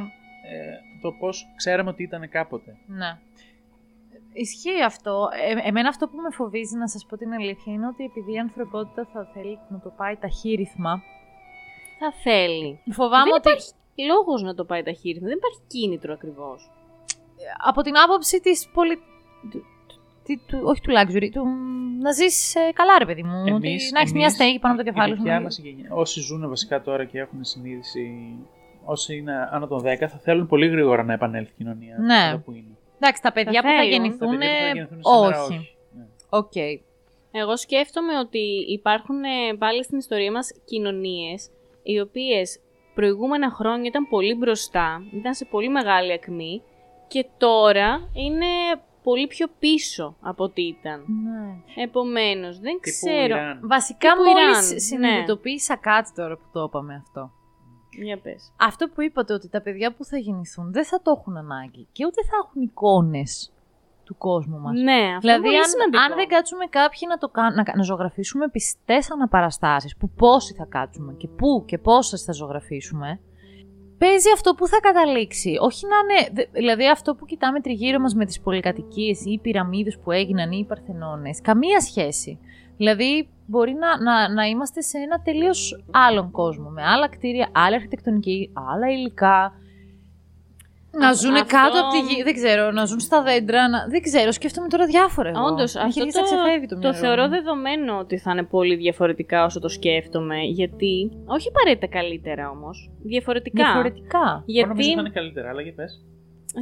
[0.51, 2.77] ε, το πώς ξέραμε ότι ήταν κάποτε.
[2.87, 3.17] Ναι.
[4.33, 5.29] Ισχύει αυτό.
[5.63, 8.37] Ε, εμένα αυτό που με φοβίζει, να σας πω την αλήθεια, είναι ότι επειδή η
[8.37, 11.01] ανθρωπότητα θα θέλει να το πάει ταχύρυθμα,
[11.99, 12.79] Θα θέλει.
[12.91, 13.71] φοβάμαι δεν ότι υπάρχει
[14.11, 15.27] λόγος να το πάει ταχύρυθμα.
[15.27, 16.71] Δεν υπάρχει κίνητρο ακριβώς.
[17.65, 18.97] από την άποψη της πολι...
[20.25, 21.45] του, του- του- όχι του luxury, του
[22.01, 24.73] να ζεις ε, καλά ρε παιδί μου, ότι Εμείς- να έχεις μια εμείς, στέγη πάνω
[24.73, 25.21] από το κεφάλι Η σου.
[25.21, 28.35] δικιά να- μας γενιά, όσοι ζουν βασικά τώρα και έχουν συνείδηση,
[28.85, 31.97] όσοι είναι άνω των 10, θα θέλουν πολύ γρήγορα να επανέλθει η κοινωνία.
[31.99, 32.27] Ναι.
[32.29, 32.75] εδώ που είναι.
[32.99, 33.89] Εντάξει, τα παιδιά που θα θέλουν.
[33.89, 35.75] Τα γεννηθούν, παιδιά που θα ε, γεννηθούν σήμερα, όχι.
[35.97, 36.03] Ναι.
[36.29, 36.55] Οκ.
[37.31, 41.49] Εγώ σκέφτομαι ότι υπάρχουν ε, πάλι στην ιστορία μας κοινωνίες
[41.83, 42.59] οι οποίες
[42.93, 46.61] προηγούμενα χρόνια ήταν πολύ μπροστά, ήταν σε πολύ μεγάλη ακμή
[47.07, 48.45] και τώρα είναι
[49.07, 50.99] πολύ πιο πίσω από ό,τι ήταν.
[51.25, 51.83] Ναι.
[51.83, 53.23] Επομένως, δεν Τύπου ξέρω.
[53.37, 53.59] Ιράν.
[53.63, 57.31] Βασικά Τύπου μόλις Ιράν, συνειδητοποίησα κάτι τώρα που το είπαμε αυτό.
[58.03, 58.53] Για πες.
[58.59, 62.05] Αυτό που είπατε ότι τα παιδιά που θα γεννηθούν δεν θα το έχουν ανάγκη και
[62.05, 63.49] ούτε θα έχουν εικόνες
[64.03, 64.81] του κόσμου μας.
[64.81, 66.01] Ναι, αυτό Δηλαδή, είναι πολύ αν, σημαντικό.
[66.03, 70.65] αν δεν κάτσουμε κάποιοι να, το, κα- να, να ζωγραφίσουμε πιστές αναπαραστάσεις, που πόσοι θα
[70.65, 73.19] κάτσουμε και πού και πόσες θα ζωγραφίσουμε,
[73.97, 75.57] παίζει αυτό που θα καταλήξει.
[75.61, 76.29] Όχι να είναι.
[76.33, 80.51] δε- Δηλαδή, αυτό που κοιτάμε τριγύρω μας με τις πολυκατοικίες ή οι πυραμίδες που έγιναν
[80.51, 82.39] ή οι παρθενώνες, καμία σχέση.
[82.77, 87.75] Δηλαδή, μπορεί να, να, να είμαστε σε ένα τελείως άλλον κόσμο, με άλλα κτίρια, άλλη
[87.75, 89.53] αρχιτεκτονική, άλλα υλικά.
[90.99, 93.87] Να Α- ζουν αυτό- κάτω από τη γη, δεν ξέρω, να ζουν στα δέντρα, να...
[93.87, 95.43] δεν ξέρω, σκέφτομαι τώρα διάφορα εγώ.
[95.45, 97.29] Όντως, Με αυτό έχει αρχίσει να ξεφεύγει το, το, μυαλό θεωρώ μου.
[97.29, 100.37] δεδομένο ότι θα είναι πολύ διαφορετικά όσο το σκέφτομαι.
[100.59, 102.91] Γιατί, όχι απαραίτητα καλύτερα όμως.
[103.03, 103.63] Διαφορετικά.
[103.63, 104.25] Διαφορετικά.
[104.29, 105.91] Εγώ Γιατί νομίζω θα είναι καλύτερα, αλλά για πες.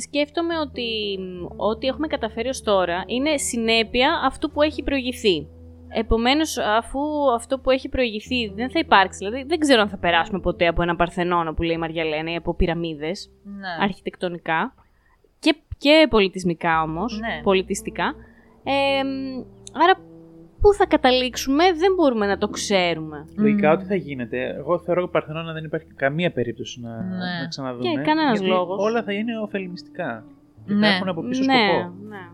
[0.07, 0.86] σκέφτομαι ότι
[1.19, 5.47] μ, ό,τι έχουμε καταφέρει ως τώρα είναι συνέπεια αυτού που έχει προηγηθεί.
[5.95, 6.99] Επομένως, αφού
[7.35, 10.81] αυτό που έχει προηγηθεί δεν θα υπάρξει, δηλαδή δεν ξέρω αν θα περάσουμε ποτέ από
[10.81, 13.67] ένα παρθενώνα που λέει η Μαριαλένα ή από πυραμίδες Ναι.
[13.83, 14.73] αρχιτεκτονικά
[15.39, 17.41] και, και πολιτισμικά όμως, Ναι.
[17.43, 18.13] πολιτιστικά.
[18.63, 19.43] Ε, μ,
[19.83, 19.93] άρα
[20.61, 23.25] πού θα καταλήξουμε δεν μπορούμε να το ξέρουμε.
[23.37, 23.73] Λογικά Μμμ.
[23.77, 24.55] ό,τι θα γίνεται.
[24.57, 27.15] Εγώ θεωρώ ότι Παρθενώνα δεν υπάρχει καμία περίπτωση να, Ναι.
[27.41, 27.89] να ξαναδούμε.
[27.89, 28.83] Και κανένας γιατί λόγος.
[28.83, 30.25] Όλα θα είναι ωφελημιστικά.
[30.67, 30.87] Και Ναι.
[30.87, 31.93] θα έχουν από πίσω ναι, σκοπό.
[32.07, 32.27] ναι.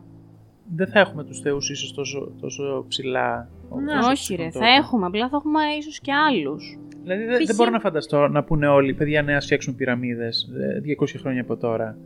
[0.75, 3.49] Δεν θα έχουμε τους θεούς ίσως τόσο, τόσο ψηλά.
[3.83, 3.97] Ναι.
[3.97, 4.73] όσο Όχι ρε, ήταν θα τότε.
[4.73, 6.79] έχουμε, απλά θα έχουμε ίσως και άλλους.
[7.03, 7.45] Δηλαδή δεν, Π.χ.
[7.45, 10.49] δεν μπορώ να φανταστώ να πούνε όλοι, παιδιά, ναι, ας φτιάξουμε πυραμίδες
[10.87, 11.97] ε, 200 χρόνια από τώρα.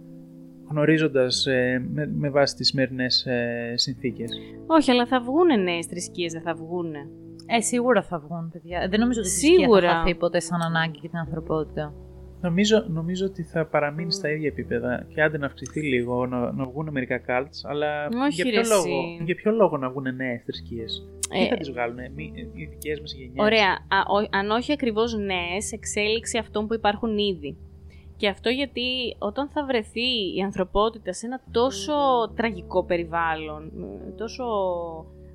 [0.70, 4.32] Γνωρίζοντας ε, με, με βάση τις σημερινές ε, συνθήκες.
[4.68, 7.00] Όχι, αλλά θα βγούνε νέες θρησκείες, δεν θα βγούνε.
[7.48, 8.88] Ε, σίγουρα θα βγουν, παιδιά.
[8.90, 9.90] Δεν νομίζω ότι η θρησκεία Σίγουρα.
[9.90, 11.94] θα χαθεί ποτέ σαν ανάγκη για την ανθρωπότητα.
[12.44, 16.66] Νομίζω, νομίζω ότι θα παραμείνει στα ίδια επίπεδα και άντε να αυξηθεί λίγο, να, να
[16.66, 19.24] βγουν μερικά cults, αλλά Όχι, για, ποιο ρε, λόγο, εσύ.
[19.26, 23.00] για ποιο λόγο να βγουν νέες θρησκείες; Τι Ε, θα τις βγάλουν, μη, οι δικές
[23.00, 23.70] μας γενιές; Ωραία.
[23.72, 27.58] Α, ο- αν όχι ακριβώς νέες, εξέλιξη αυτών που υπάρχουν ήδη.
[28.18, 31.94] Και αυτό γιατί όταν θα βρεθεί η ανθρωπότητα σε ένα τόσο
[32.36, 33.64] τραγικό περιβάλλον,
[34.08, 34.44] ε, τόσο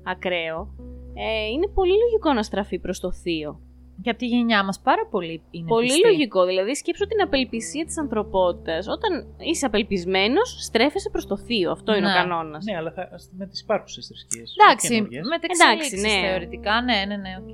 [0.03, 0.73] ακραίο,
[1.13, 3.59] ε, είναι πολύ λογικό να στραφεί προς το θείο.
[4.03, 6.05] Και από τη γενιά μας πάρα πολύ είναι Πολύ πιστοί.
[6.07, 6.45] λογικό.
[6.45, 8.87] Δηλαδή, σκέψου την απελπισία της ανθρωπότητας.
[8.87, 11.71] Όταν είσαι απελπισμένος, στρέφεσαι προς το θείο.
[11.71, 12.15] Αυτό είναι ο Ναι.
[12.15, 12.65] κανόνας.
[12.65, 14.55] Ναι, αλλά θα, με τις υπάρχουσες θρησκείες.
[14.59, 15.27] Εντάξει, όχι καινούριες.
[15.29, 16.27] μετεξελίξεις Εντάξει, ναι.
[16.27, 17.49] θεωρητικά, ναι, ναι, ναι, οκ.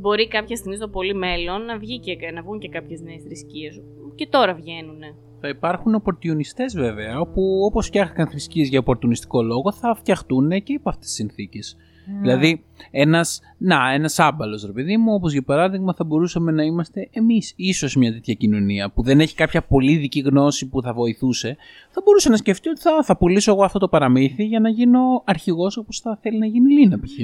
[0.00, 3.82] Μπορεί κάποια στιγμή στο πολύ μέλλον να, βγει και, να βγουν και κάποιες νέες θρησκείες.
[4.14, 5.00] Και τώρα βγαίνουν.
[5.40, 10.88] Θα υπάρχουν οπορτουνιστές βέβαια, όπου όπως φτιάχτηκαν θρησκείες για οπορτουνιστικό λόγο, θα φτιαχτούν και υπό
[10.88, 11.76] αυτές τις συνθήκες.
[12.12, 12.20] Ναι.
[12.20, 17.08] Δηλαδή, ένας, να, ένας άμπαλος ρε παιδί μου, όπως για παράδειγμα θα μπορούσαμε να είμαστε
[17.12, 21.56] εμείς, ίσως μια τέτοια κοινωνία που δεν έχει κάποια πολύ ειδική γνώση που θα βοηθούσε,
[21.90, 25.22] θα μπορούσε να σκεφτεί ότι θα, θα πουλήσω εγώ αυτό το παραμύθι για να γίνω
[25.24, 27.20] αρχηγός όπως θα θέλει να γίνει η Λίνα π.χ.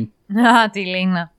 [0.47, 1.33] Α, τη Λίνα.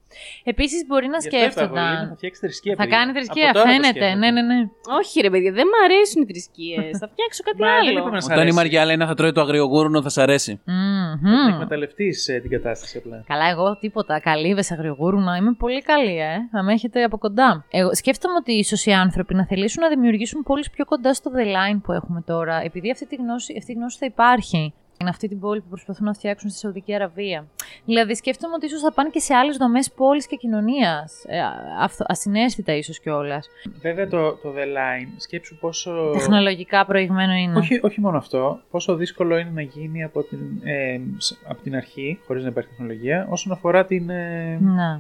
[0.54, 1.86] Επίσης μπορεί να Γι' αυτό είπα, εγώ, σκέφτονταν.
[1.94, 2.74] Ελίνα, θα φτιάξει θρησκεία.
[2.76, 2.96] Θα παιδιά.
[2.98, 3.88] κάνει Από θρησκεία, τώρα το φαίνεται.
[3.88, 4.16] σκέφτεται.
[4.22, 4.60] Ναι, ναι, ναι.
[5.00, 6.92] Όχι, ρε παιδιά, δεν μου αρέσουν οι θρησκείες.
[7.02, 7.98] θα φτιάξω κάτι Μα δεν άλλο.
[8.00, 8.56] είπαμε να σ' Όταν η αρέσει.
[8.60, 10.52] Μαριά λέει να θα τρώει το αγριογούρουνο, θα σ' αρέσει.
[10.66, 11.38] Μμμ.
[11.48, 13.18] Να εκμεταλλευτείς την κατάσταση απλά.
[13.32, 14.14] Καλά, εγώ τίποτα.
[14.30, 15.32] Καλύβε, αγριογούρουνα.
[15.40, 16.34] Είμαι πολύ καλή, ε.
[16.52, 17.66] Θα με έχετε από κοντά.
[17.70, 21.46] Εγώ σκέφτομαι ότι ίσω οι άνθρωποι να θελήσουν να δημιουργήσουν πόλεις πιο κοντά στο The
[21.56, 24.74] Line που έχουμε τώρα, επειδή αυτή, τη γνώση, αυτή η γνώση θα υπάρχει.
[25.02, 27.48] Είναι αυτή την πόλη που προσπαθούν να φτιάξουν στη Σαουδική Αραβία.
[27.86, 31.24] Δηλαδή, σκέφτομαι ότι ίσως θα πάνε και σε άλλες δομές πόλης και κοινωνίας.
[31.28, 31.40] Ε,
[31.80, 33.48] αυτο- ασυναίσθητα ίσως κιόλας.
[33.82, 36.10] Βέβαια το, το The Line, σκέψου πόσο.
[36.14, 37.58] Τεχνολογικά προηγμένο είναι.
[37.58, 41.76] Όχι, όχι μόνο αυτό, πόσο δύσκολο είναι να γίνει από την, ε, σ- από την
[41.76, 45.00] αρχή, χωρίς να υπάρχει τεχνολογία, όσον αφορά την, ε, Ναι,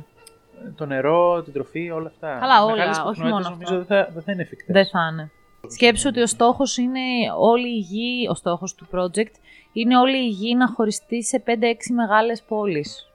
[0.75, 2.37] το νερό, την τροφή, όλα αυτά.
[2.39, 3.95] Καλά, όλα, Μεγάλες όχι πυκνότητες μόνο νομίζω αυτό.
[3.95, 4.75] δεν θα, δεν θα είναι εφικτές.
[4.75, 5.31] δεν θα είναι.
[5.67, 6.99] Σκέψου ότι ο στόχος είναι
[7.39, 9.31] όλη η γη, ο στόχος του project
[9.77, 11.51] είναι όλη η γη να χωριστεί σε 5-6
[11.95, 13.09] μεγάλες πόλεις.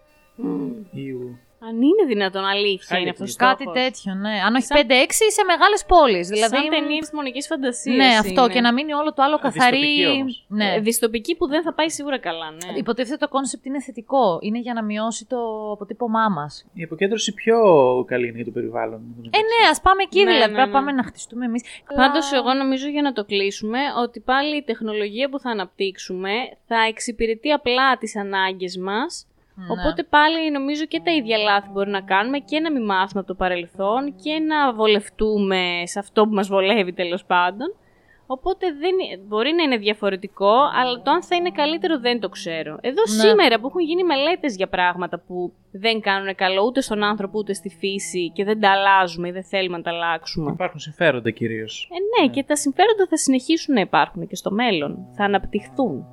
[0.91, 1.39] Ιου.
[1.69, 3.45] Αν είναι δυνατόν, αλήθεια Χάλια είναι αυτός ο ακούγεται.
[3.51, 3.81] Κάτι στόχος.
[3.83, 4.35] τέτοιο, ναι.
[4.47, 6.27] Αν όχι Σαν- 5-6 σε μεγάλες πόλεις.
[6.29, 7.97] Δηλαδή, Σαν ταινία επιστημονικής φαντασίας.
[7.97, 9.79] ναι, αυτό και να μείνει όλο το άλλο καθαρή.
[9.79, 10.45] Δυστοπική όμως.
[10.49, 10.79] Ναι.
[10.81, 12.79] Δυστοπική που δεν θα πάει σίγουρα καλά, ναι.
[12.83, 14.39] Υποτίθεται το concept είναι θετικό.
[14.47, 15.39] Είναι για να μειώσει το
[15.73, 16.53] αποτύπωμά μας.
[16.75, 17.57] Η αποκέντρωση πιο
[18.07, 19.01] καλή είναι για το περιβάλλον.
[19.31, 20.51] Ε, ναι, ας πάμε εκεί Ναι, δηλαδή.
[20.51, 20.87] ναι, Πρέπει να ναι.
[20.87, 21.63] πάμε να χτιστούμε εμείς.
[21.95, 26.31] Πάντως, εγώ νομίζω για να το κλείσουμε ότι πάλι η τεχνολογία που θα αναπτύξουμε
[26.67, 29.27] θα εξυπηρετεί απλά τις ανάγκες μας.
[29.55, 29.65] Ναι.
[29.71, 33.27] Οπότε πάλι νομίζω και τα ίδια λάθη μπορεί να κάνουμε και να μην μάθουμε από
[33.29, 37.75] το παρελθόν και να βολευτούμε σε αυτό που μας βολεύει τέλος πάντων.
[38.27, 42.29] Οπότε δεν, είναι- μπορεί να είναι διαφορετικό, αλλά το αν θα είναι καλύτερο δεν το
[42.29, 42.79] ξέρω.
[42.81, 43.29] Εδώ Ναι.
[43.29, 47.53] σήμερα που έχουν γίνει μελέτες για πράγματα που δεν κάνουν καλό ούτε στον άνθρωπο ούτε
[47.53, 50.51] στη φύση και δεν τα αλλάζουμε ή δεν θέλουμε να τα αλλάξουμε.
[50.51, 51.89] Υπάρχουν συμφέροντα κυρίως.
[51.93, 54.99] Ε, ναι, και τα συμφέροντα θα συνεχίσουν να υπάρχουν και στο μέλλον.
[55.17, 56.07] Θα αναπτυχθούν.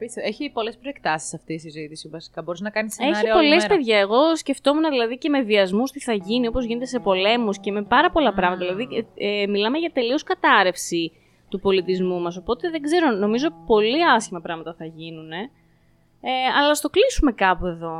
[0.00, 0.28] Απίστευτο.
[0.28, 2.42] Έχει πολλές προεκτάσεις αυτή η συζήτηση βασικά.
[2.42, 3.74] Μπορείς να κάνεις Έχει σενάρια όλη πολλές μέρα.
[3.74, 3.98] παιδιά.
[3.98, 7.82] Εγώ σκεφτόμουν δηλαδή και με βιασμούς τι θα γίνει, όπως γίνεται σε πολέμους και με
[7.82, 8.64] πάρα πολλά πράγματα.
[8.64, 11.12] Δηλαδή, ε, ε, μιλάμε για τελείως κατάρρευση
[11.48, 12.36] του πολιτισμού μας.
[12.36, 15.32] Οπότε δεν ξέρω, νομίζω πολύ άσχημα πράγματα θα γίνουν.
[15.32, 15.50] Ε,
[16.58, 17.96] αλλά στο κλείσουμε κάπου εδώ.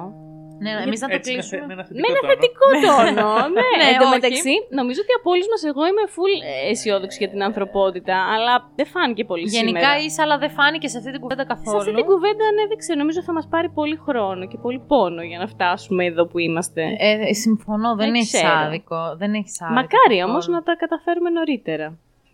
[0.64, 1.58] Ναι, εμείς να το Έτσι, με, κλείσουμε.
[1.60, 1.84] θε- με ένα
[2.22, 2.98] Με θετικό ένα τόνο.
[3.02, 3.48] θετικό τόνο.
[3.56, 4.14] ναι, Ναι, εν τω όχι.
[4.16, 8.52] μεταξύ, νομίζω ότι από όλους μας εγώ είμαι full ε, αισιόδοξη για την ανθρωπότητα, αλλά
[8.78, 9.90] δεν φάνηκε πολύ Γενικά σήμερα.
[10.04, 11.78] είσαι, αλλά δεν φάνηκε σε αυτή την κουβέντα Σε καθόλου.
[11.82, 12.98] αυτή την κουβέντα, ναι, δεν ξέρω.
[13.02, 16.82] Νομίζω θα μας πάρει πολύ χρόνο και πολύ πόνο για να φτάσουμε εδώ που είμαστε.
[16.98, 18.54] Ε, ε, συμφωνώ, δεν, Δεν έχει ξέρω.
[18.64, 19.00] άδικο.
[19.22, 19.74] Δεν έχει άδικο.
[19.80, 20.28] Μακάρι καθόλου.
[20.30, 21.86] όμως να τα καταφέρουμε νωρίτερα.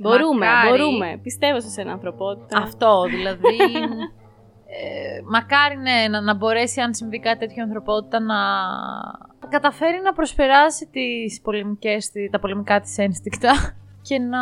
[0.02, 0.68] Μπορούμε, Μακάρι.
[0.68, 1.08] μπορούμε.
[1.26, 2.54] Πιστεύω σε σένα, ανθρωπότητα.
[2.66, 3.56] Αυτό, δηλαδή.
[4.82, 8.36] ε, μακάρι ναι, να, να μπορέσει, αν συμβεί κάτι τέτοιο, η ανθρωπότητα να
[9.48, 13.52] καταφέρει να προσπεράσει τις πολεμικές, τη- τα πολεμικά της ένστικτα
[14.08, 14.38] και να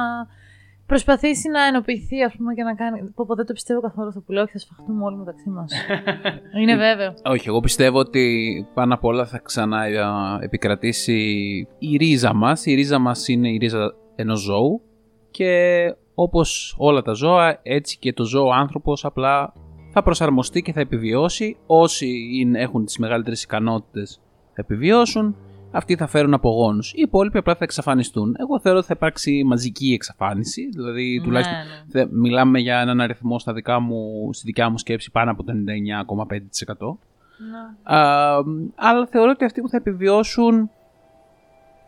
[0.87, 3.11] προσπαθήσει να ενοποιηθεί, ας πούμε, και να κάνει.
[3.15, 5.73] Πω, πω, δεν το πιστεύω καθόλου αυτό που λέω και θα σφαχτούμε όλοι μεταξύ μας.
[6.61, 7.15] Είναι βέβαιο.
[7.25, 11.19] Όχι, εγώ πιστεύω ότι πάνω απ' όλα θα ξαναεπικρατήσει
[11.79, 12.67] η ρίζα μας.
[12.67, 14.83] Η ρίζα μας είναι η ρίζα ενός ζώου
[15.31, 19.53] και όπως όλα τα ζώα, έτσι και το ζώο άνθρωπος απλά
[19.95, 21.57] θα προσαρμοστεί και θα επιβιώσει.
[21.67, 25.37] Όσοι είναι, έχουν τις μεγαλύτερες ικανότητες θα επιβιώσουν,
[25.71, 26.93] αυτοί θα φέρουν απογόνους.
[26.93, 28.37] Οι υπόλοιποι απλά θα εξαφανιστούν.
[28.39, 32.05] Εγώ θεωρώ ότι θα υπάρξει μαζική εξαφάνιση, δηλαδή τουλάχιστον Ναι, ναι.
[32.07, 35.53] Δε- μιλάμε για έναν αριθμό στα δικά μου, στη δικιά μου σκέψη πάνω από το
[35.53, 36.99] 99,5%.
[37.51, 37.97] Ναι.
[37.97, 38.35] Α,
[38.75, 40.71] αλλά θεωρώ ότι αυτοί που θα επιβιώσουν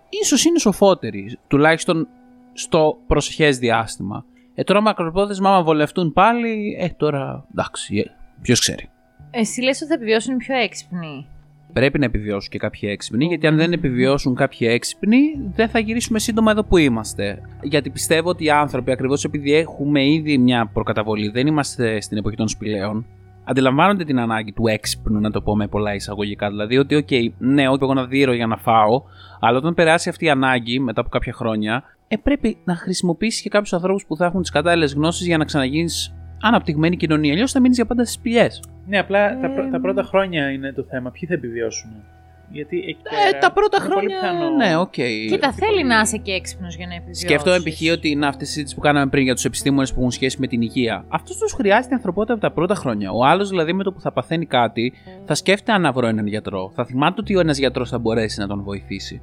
[0.09, 2.09] ίσως είναι σοφότεροι, τουλάχιστον
[2.53, 4.25] στο προσεχές διάστημα.
[4.59, 8.05] Ε, τώρα μακροπρόθεσμα άμα βολευτούν πάλι, ε, τώρα εντάξει, ε,
[8.43, 8.89] ποιος ξέρει.
[9.31, 11.27] Εσύ λες ότι θα επιβιώσουν οι πιο έξυπνοι.
[11.73, 15.19] Πρέπει να επιβιώσουν και κάποιοι έξυπνοι, γιατί αν δεν επιβιώσουν κάποιοι έξυπνοι,
[15.55, 17.41] δεν θα γυρίσουμε σύντομα εδώ που είμαστε.
[17.63, 22.37] Γιατί πιστεύω ότι οι άνθρωποι, ακριβώς επειδή έχουμε ήδη μια προκαταβολή, δεν είμαστε στην εποχή
[22.37, 23.07] των σπηλαίων,
[23.49, 26.49] αντιλαμβάνονται την ανάγκη του έξυπνου, να το πω με πολλά εισαγωγικά.
[26.49, 29.03] Δηλαδή ότι, OK, ναι, όχι εγώ να δείρω για να φάω,
[29.41, 33.49] αλλά όταν περάσει αυτή η ανάγκη μετά από κάποια χρόνια, ε, πρέπει να χρησιμοποιήσεις και
[33.49, 37.33] κάποιους ανθρώπους που θα έχουν τις κατάλληλες γνώσεις για να ξαναγίνεις αναπτυγμένη κοινωνία.
[37.33, 38.61] Αλλιώς θα μείνεις για πάντα στις σπηλιές.
[38.87, 41.11] Ναι, απλά τα, πρω- τα πρώτα χρόνια είναι το θέμα.
[41.11, 41.91] Ποιοι θα επιβιώσουν;
[42.51, 44.37] Γιατί εκεί Ε, πέρα τα πρώτα είναι πολύ χρόνια.
[44.39, 44.93] πιθανό- Ναι, οκ.
[45.31, 47.23] Κοίτα, θέλει να είσαι και έξυπνος για να επιβιώσεις.
[47.25, 47.93] Σκέφτομαι π.χ.
[47.93, 50.47] ότι είναι αυτή η συζήτηση που κάναμε πριν για τους επιστήμονες που έχουν σχέση με
[50.47, 51.05] την υγεία.
[51.09, 53.11] Αυτό τους χρειάζεται η ανθρωπότητα από τα πρώτα χρόνια.
[53.11, 54.93] Ο άλλος δηλαδή με το που θα παθαίνει κάτι
[55.25, 56.71] θα σκέφτεται αν να βρω έναν γιατρό.
[56.75, 59.21] Θα θυμάται ότι ο ένας γιατρός θα μπορέσει να τον βοηθήσει.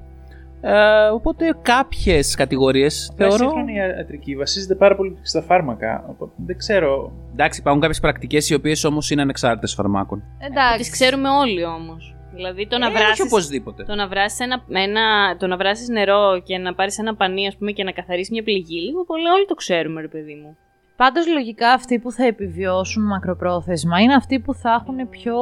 [0.66, 3.44] Ε, οπότε κάποιες κατηγορίες Απλά Η θεωρώ.
[3.44, 6.06] σύγχρονη ιατρική βασίζεται πάρα πολύ στα φάρμακα.
[6.10, 7.12] Οπότε δεν ξέρω.
[7.32, 10.24] Εντάξει, υπάρχουν κάποιες πρακτικές οι οποίες όμως είναι ανεξάρτητες φαρμάκων.
[10.40, 10.78] Εντάξει.
[10.78, 12.16] Τις ξέρουμε όλοι όμως.
[12.34, 13.26] Δηλαδή το να Ε, όχι βράσεις...
[13.26, 13.84] οπωσδήποτε.
[13.84, 17.58] Το να βράσεις, ένα, ένα, το να βράσεις νερό και να πάρεις ένα πανί ας
[17.58, 20.58] πούμε, και να καθαρίσεις μια πληγή, λίγο πολύ όλοι το ξέρουμε ρε παιδί μου.
[20.96, 25.36] Πάντως λογικά αυτοί που θα επιβιώσουν μακροπρόθεσμα είναι αυτοί που θα έχουν πιο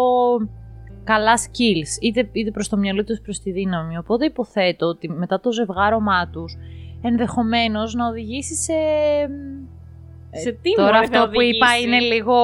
[1.04, 3.98] καλά skills, είτε, είτε προς το μυαλό τους προς τη δύναμη.
[3.98, 6.58] Οπότε υποθέτω ότι μετά το ζευγάρωμά τους,
[7.02, 8.74] ενδεχομένως να οδηγήσει σε...
[10.44, 12.38] Σε τι Τώρα μωρέ, θα αυτό που είπα οδηγήσει; είναι λίγο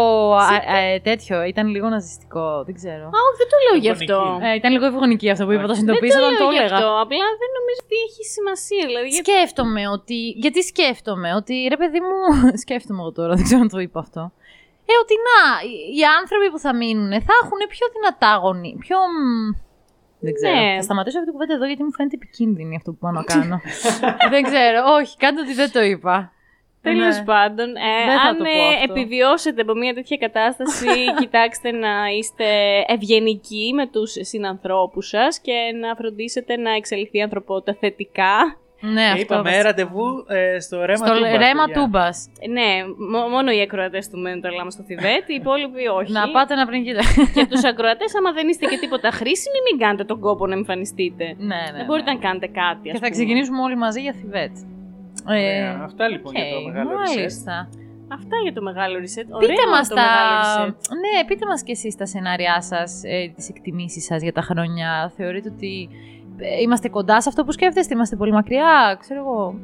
[0.49, 3.05] Σε α, ε, τέτοιο, ήταν λίγο ναζιστικό, δεν ξέρω.
[3.15, 4.17] Α, όχι, δεν το λέω γι' αυτό.
[4.47, 6.57] Ε, ήταν λίγο ευγονική αυτό που είπα, το Δεν συνειδητοποίησα το όταν το λέω γι'
[6.63, 6.75] έλεγα.
[6.75, 6.87] αυτό.
[7.03, 8.83] Απλά δεν νομίζω ότι έχει σημασία.
[8.89, 9.23] Δηλαδή, γιατί...
[9.31, 10.17] Σκέφτομαι ότι.
[10.43, 12.17] Γιατί σκέφτομαι ότι ρε παιδί μου.
[12.63, 14.21] σκέφτομαι εγώ τώρα, δεν ξέρω αν το είπα αυτό.
[14.91, 18.71] Ε, ότι να, οι- οι άνθρωποι που θα μείνουν θα έχουν πιο δυνατά γονεί.
[18.85, 18.97] Πιο.
[19.13, 19.19] μ,
[20.25, 20.55] Δεν ξέρω.
[20.55, 20.69] Ναι.
[20.79, 23.57] Θα σταματήσω αυτή την κουβέντα εδώ γιατί μου φαίνεται επικίνδυνη αυτό που πάω να κάνω.
[24.33, 24.77] δεν ξέρω.
[24.97, 26.15] Όχι, κάντε ότι δεν το είπα.
[26.81, 27.23] Τέλο Ναι.
[27.25, 28.91] πάντων, ε, Δεν θα αν το πω ε, αυτό.
[28.93, 30.87] επιβιώσετε από μια τέτοια κατάσταση,
[31.19, 32.45] κοιτάξτε να είστε
[32.87, 38.57] ευγενικοί με τους συνανθρώπους σας και να φροντίσετε να εξελιχθεί η ανθρωπότητα θετικά.
[38.79, 39.19] Ναι, Και αυτό.
[39.21, 39.63] είπαμε βασικά.
[39.63, 41.81] ραντεβού ε, στο ρέμα Στο Τούμπας, ρέμα παιδιά.
[41.81, 42.29] τούμπας.
[42.39, 42.69] Ε, Ναι,
[43.11, 46.11] μο- μόνο οι ακροατές του μένουν το λάμα στο Θιβέτ, οι υπόλοιποι όχι.
[46.11, 47.01] Να πάτε να πνιγείτε.
[47.33, 51.25] Και τους ακροατές, άμα δεν είστε και τίποτα χρήσιμοι, μην κάνετε τον κόπο να εμφανιστείτε.
[51.37, 51.77] ναι, ναι.
[51.77, 52.17] Δεν μπορείτε ναι.
[52.17, 52.81] να κάνετε κάτι.
[52.83, 53.09] Και ας θα πούμε.
[53.09, 54.55] ξεκινήσουμε όλοι μαζί για Θιβέτ.
[55.27, 57.15] Ε, Ωραία, Αυτά λοιπόν για το οκ, μεγάλο reset.
[57.15, 57.69] μάλιστα.
[58.13, 59.25] Αυτά για το μεγάλο reset.
[59.29, 60.01] Ωραίο Πείτε μας το τα...
[60.01, 60.75] μεγάλο reset.
[61.03, 65.11] Ναι, πείτε μας και εσείς τα σενάριά σας, ε, τις εκτιμήσεις σας για τα χρόνια.
[65.15, 65.89] Θεωρείτε ότι
[66.37, 69.59] ε, είμαστε κοντά σε αυτό που σκέφτεστε, είμαστε πολύ μακριά, ξέρω εγώ.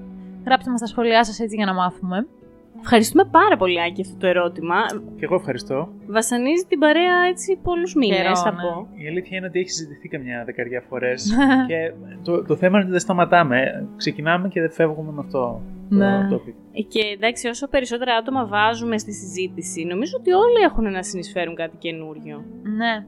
[0.45, 2.27] Γράψτε μας τα σχόλιά σας έτσι για να μάθουμε.
[2.85, 4.75] Ευχαριστούμε πάρα πολύ, Άκη, αυτό το ερώτημα.
[5.17, 5.89] Και εγώ ευχαριστώ.
[6.07, 8.61] Βασανίζει την παρέα έτσι πολλούς μήνες, Καιρό, θα ναι.
[8.61, 8.87] πω.
[9.03, 11.35] Η αλήθεια είναι ότι έχει ζητηθεί καμιά δεκαριά φορές.
[11.69, 13.87] και το, το θέμα είναι ότι δεν σταματάμε.
[13.97, 16.27] Ξεκινάμε και δεν φεύγουμε με αυτό Ναι.
[16.29, 16.53] το topic.
[16.71, 21.55] Ε, Και εντάξει, όσο περισσότερα άτομα βάζουμε στη συζήτηση, νομίζω ότι όλοι έχουν να συνεισφέρουν
[21.55, 22.43] κάτι καινούριο.
[22.77, 23.05] ναι.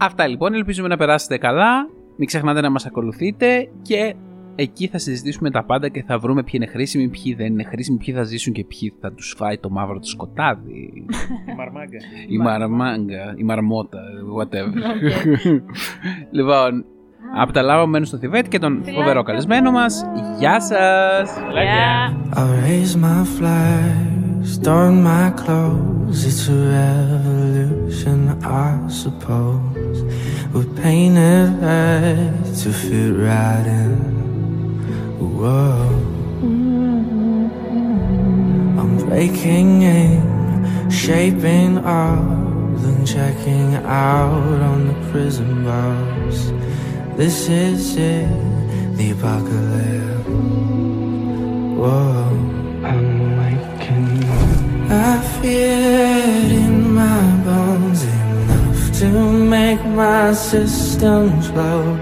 [0.00, 1.88] Αυτά λοιπόν, ελπίζουμε να περάσετε καλά.
[2.16, 4.14] Μην ξεχνάτε να μας ακολουθείτε και
[4.56, 7.98] εκεί θα συζητήσουμε τα πάντα και θα βρούμε ποιοι είναι χρήσιμοι, ποιοι δεν είναι χρήσιμοι,
[7.98, 11.06] ποιοι θα ζήσουν και ποιοι θα τους φάει το μαύρο του σκοτάδι.
[11.48, 11.98] Η μαρμάγκα.
[12.28, 14.00] η μαραμάγκα, η μαρμότα,
[14.38, 14.74] whatever.
[16.38, 16.84] λοιπόν,
[17.36, 20.04] από τα λάβα μένουν στο Θιβέτ και τον φοβερό καλεσμένο μας.
[20.38, 21.30] Γεια σας!
[21.52, 22.16] Γεια!
[22.34, 26.20] I raise my flags, don my clothes.
[26.28, 28.70] It's a revolution, I
[29.02, 29.98] suppose.
[30.52, 34.16] We're painted red to fit right in.
[35.18, 35.88] Whoa.
[38.78, 42.22] I'm breaking in, shaping up,
[42.82, 46.52] then checking out on the prison bars.
[47.16, 48.28] This is it,
[48.98, 50.28] the apocalypse.
[51.80, 52.28] Whoa,
[52.84, 54.22] I'm waking.
[54.24, 54.90] up.
[54.90, 61.98] I feel it in my bones enough to make my systems blow.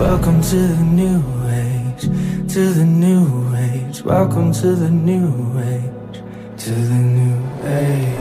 [0.00, 1.35] Welcome to the new
[2.56, 4.02] to the new age.
[4.02, 6.22] Welcome to the new age,
[6.56, 7.36] to the new
[7.66, 8.18] age.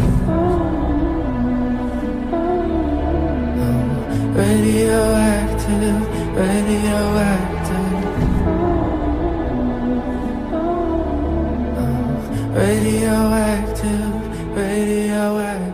[3.64, 6.02] I'm radioactive,
[6.36, 7.94] radioactive.
[12.58, 14.14] radioactive,
[14.54, 15.64] radioactive.